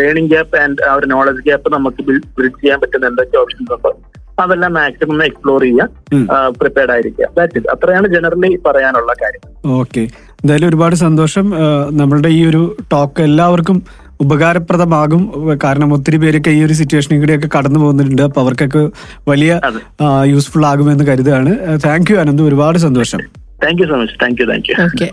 ലേണിംഗ് 0.00 0.30
ഗ്യാപ്പ് 0.30 0.56
ആൻഡ് 0.62 0.88
ആ 0.88 0.92
ഒരു 0.94 1.06
നോളജ് 1.06 1.42
ഗ്യാപ്പ് 1.48 1.74
നമുക്ക് 1.74 2.02
ബിൽഡ് 2.08 2.52
ചെയ്യാൻ 2.62 2.80
പറ്റുന്ന 2.80 3.10
എന്തൊക്കെ 3.12 3.36
ഓപ്ഷൻസ് 3.42 3.72
ഉണ്ട് 3.72 4.14
അതെല്ലാം 4.42 4.72
മാക്സിമം 4.74 5.20
എക്സ്പ്ലോർ. 5.24 5.60
ചെയ്യുക 5.62 6.48
പ്രിപ്പയർഡ് 6.60 6.92
ആയിരിക്കുക. 6.94 7.26
ദാറ്റ് 7.36 7.58
ഇറ്റ് 7.58 7.68
അത്രയാണ് 7.74 8.06
ജനറലി 8.14 8.50
പറയാനുള്ള 8.66 9.12
കാര്യം. 9.22 9.44
ഓക്കെ 9.80 10.02
എന്തായാലും 10.40 10.68
ഒരുപാട് 10.68 10.94
സന്തോഷം. 10.94 11.46
നമ്മളുടെ 12.00 12.28
ഈ 12.38 12.40
ഒരു 12.48 12.76
ടോക്ക് 12.92 13.22
എല്ലാവർക്കും 13.22 13.78
ഉപകാരപ്രദമാകും. 14.24 15.22
കാരണം 15.64 15.88
ഒത്തിരി 15.94 16.16
പേരൊക്കെ 16.16 16.50
ഈ 16.50 16.60
ഒരു 16.64 16.72
സിറ്റുവേഷനിൽ 16.72 17.18
കൂടെയൊക്കെ 17.20 17.48
കടന്നു 17.56 17.80
പോകുന്നുണ്ട്. 17.80 18.22
അപ്പൊ 18.22 18.40
അവർക്കൊക്കെ 18.42 18.82
വലിയ. 19.28 19.60
യൂസ്ഫുൾ 20.32 20.66
ആകുമെന്ന് 20.66 21.06
കരുതുകയാണ്. 21.06 21.52
Thank 21.86 22.10
you 22.10 22.18
Ananth. 22.24 22.42
ഒരുപാട് 22.42 22.78
സന്തോഷം. 22.78 23.22
Thank 23.64 23.82
you 23.82 23.86
so 23.88 23.96
much 24.02 24.18
thank 24.22 24.40
you 24.42 24.46
thank 24.52 24.70
you 24.70 24.76
okay 24.84 25.08